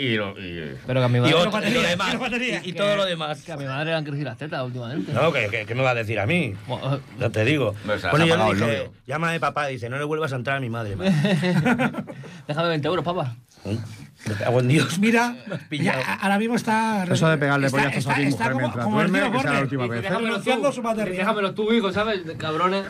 y, 0.00 0.16
lo, 0.16 0.30
y- 0.38 0.76
Pero 0.86 1.00
que 1.00 1.04
a 1.04 1.08
mi 1.08 1.18
Y, 1.18 1.20
madre. 1.20 1.34
otro- 1.34 1.50
batería, 1.50 1.78
y 1.78 1.82
lo 1.82 1.88
demás. 1.88 2.18
batería. 2.20 2.60
Y, 2.64 2.70
y 2.70 2.72
todo 2.72 2.96
lo 2.96 3.04
demás. 3.04 3.42
Que 3.42 3.52
a 3.52 3.56
mi 3.56 3.64
madre 3.66 3.86
le 3.90 3.94
han 3.96 4.04
crecido 4.04 4.24
las 4.24 4.38
tetas 4.38 4.62
últimamente. 4.64 5.12
No, 5.12 5.32
¿qué, 5.32 5.48
qué, 5.50 5.66
qué 5.66 5.74
me 5.74 5.82
va 5.82 5.90
a 5.90 5.94
decir 5.94 6.18
a 6.18 6.26
mí? 6.26 6.54
Bueno, 6.66 7.00
Ya 7.18 7.30
te 7.30 7.44
digo. 7.44 7.74
Bueno, 7.84 8.26
yo 8.26 8.36
le 8.36 8.44
dije, 8.44 8.60
novio. 8.60 8.92
llámame 9.06 9.40
papá, 9.40 9.66
dice, 9.66 9.88
no 9.88 9.98
le 9.98 10.04
vuelvas 10.04 10.32
a 10.32 10.36
entrar 10.36 10.56
a 10.56 10.60
mi 10.60 10.70
madre. 10.70 10.96
ma". 10.96 11.04
Déjame 12.48 12.68
20 12.68 12.88
euros, 12.88 13.04
papá. 13.04 13.36
¿Eh? 13.64 13.76
Me 14.26 14.34
cago 14.34 14.60
en 14.60 14.68
Dios. 14.68 14.98
Mira, 14.98 15.34
ya, 15.70 16.14
ahora 16.20 16.38
mismo 16.38 16.54
está. 16.56 17.04
Eso 17.10 17.28
de 17.28 17.38
pegarle 17.38 17.66
está- 17.66 17.78
pollazos 17.78 18.06
a 18.06 18.10
está- 18.10 18.22
tu 18.22 18.28
está 18.28 18.44
mujer 18.50 18.52
como- 18.52 18.60
mientras 18.60 18.84
como 18.84 19.00
el 19.02 19.10
duerme, 19.10 19.30
que 19.36 19.42
sea 19.42 19.52
la 19.52 19.60
última 19.60 19.86
vez. 19.86 20.02
Déjamelo 20.02 20.26
Denunciando 20.28 20.68
tú, 20.68 20.74
su 20.74 20.82
maternidad. 20.82 21.18
déjamelo 21.18 21.54
tú, 21.54 21.72
hijo, 21.72 21.92
¿sabes? 21.92 22.20
Cabrones. 22.38 22.84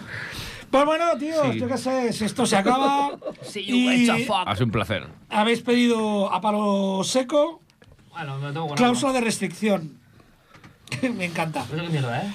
Pues 0.71 0.85
bueno, 0.85 1.05
tío, 1.19 1.53
yo 1.53 1.67
qué 1.67 1.77
sé, 1.79 2.13
si 2.13 2.25
esto 2.25 2.47
se 2.47 2.57
acaba. 2.57 3.11
You, 3.55 3.75
y 3.77 4.09
ha 4.09 4.17
sido 4.55 4.67
un 4.67 4.71
placer. 4.71 5.07
habéis 5.29 5.63
pedido 5.63 6.33
a 6.33 6.41
palo 6.41 7.03
seco 7.03 7.61
Bueno, 8.11 8.39
me 8.39 8.53
tengo 8.53 8.75
cláusula 8.75 9.13
de 9.15 9.21
restricción. 9.23 9.99
Me 11.17 11.25
encanta. 11.27 11.65
Mierda, 11.91 12.23
¿eh? 12.23 12.33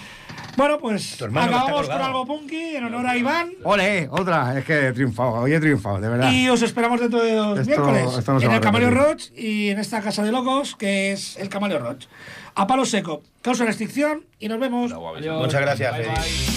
Bueno, 0.58 0.78
pues 0.80 1.22
acabamos 1.22 1.88
con 1.88 2.02
algo 2.02 2.26
punky 2.26 2.76
en 2.78 2.86
honor 2.86 3.06
a 3.08 3.18
Iván. 3.18 3.52
¡Ole! 3.64 4.08
Otra. 4.10 4.58
Es 4.58 4.64
que 4.66 4.88
he 4.88 4.94
triunfado. 4.94 5.32
Hoy 5.34 5.54
he 5.54 5.60
triunfado, 5.60 6.00
de 6.00 6.08
verdad. 6.08 6.32
Y 6.32 6.48
os 6.50 6.62
esperamos 6.62 7.00
dentro 7.02 7.22
de 7.22 7.34
dos 7.36 7.60
Esto- 7.60 7.68
miércoles 7.70 8.18
esto 8.18 8.34
no 8.34 8.42
en 8.42 8.52
el 8.52 8.62
Camaleo. 8.62 8.92
Roach 8.92 9.32
y 9.36 9.70
en 9.70 9.80
esta 9.80 10.02
casa 10.02 10.24
de 10.24 10.32
locos 10.32 10.76
que 10.78 11.12
es 11.12 11.36
el 11.38 11.50
Camaleo 11.50 11.80
Roach. 11.80 12.06
A 12.56 12.68
palo 12.68 12.86
seco, 12.86 13.22
causa 13.42 13.64
de 13.64 13.70
restricción 13.70 14.26
y 14.40 14.48
nos 14.48 14.60
vemos. 14.60 14.94
Adiós. 14.94 15.42
Muchas 15.42 15.62
gracias, 15.62 15.98
Bye, 15.98 16.06
bye. 16.08 16.55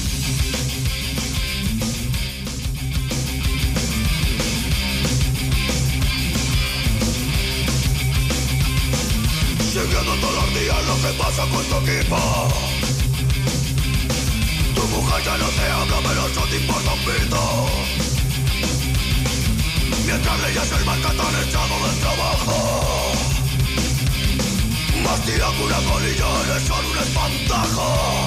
Siguiendo 9.78 10.12
todos 10.16 10.34
los 10.34 10.54
días 10.54 10.86
lo 10.88 10.96
que 10.96 11.12
pasa 11.22 11.42
con 11.46 11.64
tu 11.66 11.76
equipo. 11.86 12.18
Tu 14.74 14.82
mujer 14.88 15.24
ya 15.24 15.38
no 15.38 15.46
te 15.46 15.70
habla, 15.70 15.98
pero 16.02 16.26
eso 16.26 16.40
te 16.50 16.56
importa 16.56 16.92
un 16.94 17.00
pito. 17.06 17.66
Mientras 20.04 20.40
leyes 20.42 20.72
el 20.72 20.84
marca 20.84 21.08
tan 21.10 21.34
echado 21.46 21.74
del 21.86 21.98
trabajo. 22.00 23.12
Más 25.04 25.20
tira 25.24 25.46
que 25.56 25.62
una 25.62 25.80
colilla, 25.88 26.26
eres 26.42 26.62
solo 26.66 26.88
un 26.90 26.98
espantajo. 26.98 28.26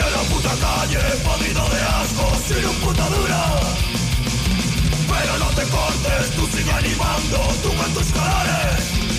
En 0.00 0.12
la 0.16 0.22
puta 0.32 0.54
calle, 0.64 1.02
podrido 1.24 1.68
de 1.68 1.80
asco, 1.82 2.24
sin 2.48 2.64
un 2.64 2.76
puta 2.76 3.06
dura 3.10 3.60
pero 5.10 5.38
no 5.38 5.46
te 5.46 5.62
cortes, 5.64 6.30
tú 6.36 6.46
sigue 6.56 6.70
animando, 6.70 7.38
tú 7.62 7.74
con 7.74 7.92
tus 7.94 8.12
colores 8.12 9.09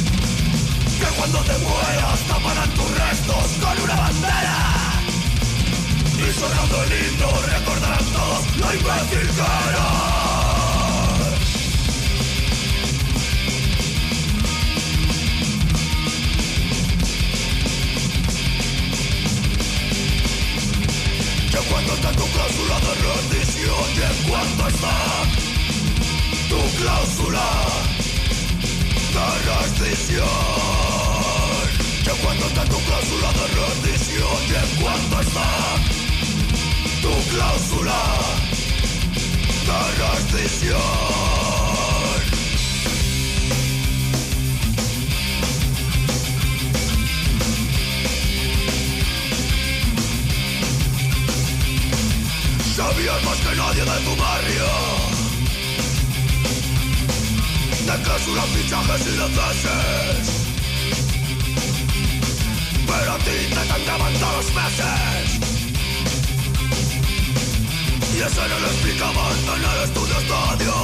Que 1.02 1.08
cuando 1.18 1.40
te 1.40 1.58
mueras 1.58 2.20
taparán 2.28 2.70
tus 2.76 2.92
restos 2.92 3.46
con 3.60 3.84
una 3.84 3.96
bandera. 3.96 5.02
Y 6.16 6.40
sonando 6.40 6.84
el 6.84 6.92
himno 6.94 7.30
recordarán 7.42 8.06
todos 8.14 8.58
lo 8.58 8.74
imbécil 8.76 9.32
que 21.52 21.58
en 21.58 21.64
cuanto 21.66 21.94
está 21.96 22.12
tu 22.12 22.26
cláusula 22.28 22.80
de 22.80 22.94
rendición 23.08 23.86
Y 23.96 24.02
en 24.02 24.30
cuanto 24.30 24.68
está 24.68 24.96
tu 26.50 26.62
cláusula 26.78 27.48
de 29.14 29.26
rendición 29.50 30.91
Cuanto 32.22 32.46
está 32.48 32.64
tu 32.66 32.78
cláusula 32.78 33.32
de 33.34 33.48
rendición 33.60 34.38
Y 34.48 34.54
en 34.56 34.82
cuanto 34.82 35.22
está 35.22 35.50
tu 37.02 37.14
cláusula 37.34 38.02
de 39.68 39.80
rendición. 40.02 40.82
Sabías 52.76 53.24
más 53.24 53.38
que 53.40 53.56
nadie 53.56 53.82
de 53.82 54.00
tu 54.06 54.16
barrio. 54.16 54.70
De 57.86 58.04
cláusulas, 58.04 58.46
fichajes 58.54 59.08
y 59.08 59.12
de 59.18 60.41
Pero 63.02 63.14
a 63.14 63.18
ti 63.18 63.38
te 63.50 63.64
tangaban 63.74 64.14
todos 64.14 64.36
los 64.36 64.54
meses. 64.54 65.26
Y 68.14 68.18
ese 68.22 68.44
no 68.48 68.60
lo 68.60 68.68
explicaban 68.68 69.38
en 69.56 69.64
el 69.72 69.84
estudio 69.86 70.20
estadio 70.20 70.76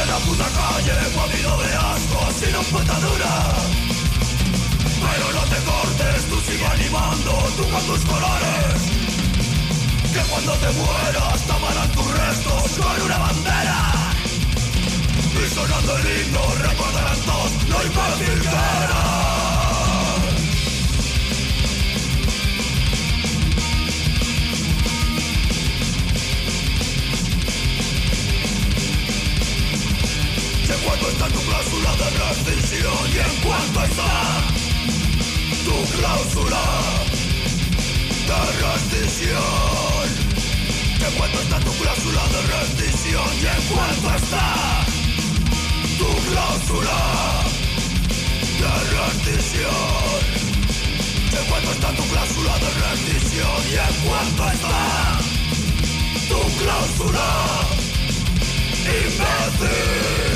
En 0.00 0.08
la 0.12 0.18
puta 0.26 0.48
calle, 0.58 0.94
podido 1.18 1.52
de 1.58 1.74
asco, 1.74 2.20
sin 2.38 2.54
un 2.54 2.64
puta 2.66 2.96
dura. 3.00 3.34
Pero 5.02 5.26
no 5.36 5.42
te 5.52 5.58
cortes, 5.70 6.22
tú 6.30 6.36
sigue 6.46 6.66
animando, 6.66 7.32
tú 7.56 7.62
con 7.68 7.82
tus 7.88 8.02
colores. 8.04 8.78
Que 10.14 10.22
cuando 10.30 10.52
te 10.52 10.70
mueras 10.70 11.40
taparán 11.48 11.90
tus 11.90 12.08
restos 12.12 12.62
con 12.78 13.02
una 13.06 13.18
bandera. 13.18 13.80
Y 15.34 15.54
sonando 15.54 15.98
el 15.98 16.06
himno 16.06 16.42
recordarán 16.62 17.20
todos 17.26 17.52
lo 17.70 17.78
imbécil 17.82 18.40
que 18.42 18.48
eras 18.48 19.31
Cuanto 30.84 31.08
está 31.08 31.26
tu 31.28 31.40
cláusula 31.40 31.92
de 31.96 32.08
rescisión 32.18 33.00
Y 33.14 33.18
en 33.18 33.34
cuanto 33.42 33.84
está 33.84 34.12
tu 35.64 35.76
cláusula 35.96 36.64
de 38.26 38.38
rendición 38.60 40.06
Y 40.98 41.04
en 41.04 41.14
está 41.38 41.58
tu 41.64 41.72
cláusula 41.80 42.22
de 42.32 42.40
rendición 42.52 43.30
Y 43.40 43.46
en 43.46 43.62
cuanto 43.70 44.08
está 44.16 44.46
tu 45.98 46.08
cláusula 46.28 46.98
de 48.60 48.72
rendición 48.96 50.20
Y 51.30 51.36
en 51.36 51.44
cuanto 51.48 51.70
está 51.72 51.88
tu 51.92 52.04
cláusula 52.10 52.54
de 52.58 52.70
rendición 52.82 53.60
Y 53.70 53.76
en 53.76 53.94
cuanto 54.06 54.42
está 54.50 54.82
tu 56.28 56.40
cláusula 56.58 57.28
imbécil 58.84 60.31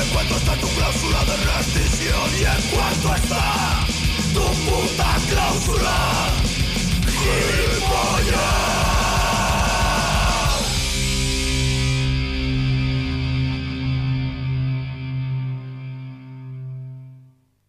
en 0.00 0.08
cuanto 0.10 0.36
está 0.36 0.54
tu 0.56 0.68
cláusula 0.68 1.24
de 1.24 1.36
rescisión 1.36 2.30
y 2.38 2.44
en 2.44 2.62
cuanto 2.70 3.14
está 3.14 3.86
tu 4.32 4.44
puta 4.64 5.16
cláusula. 5.28 6.32
¡Gilipollas! 7.06 8.87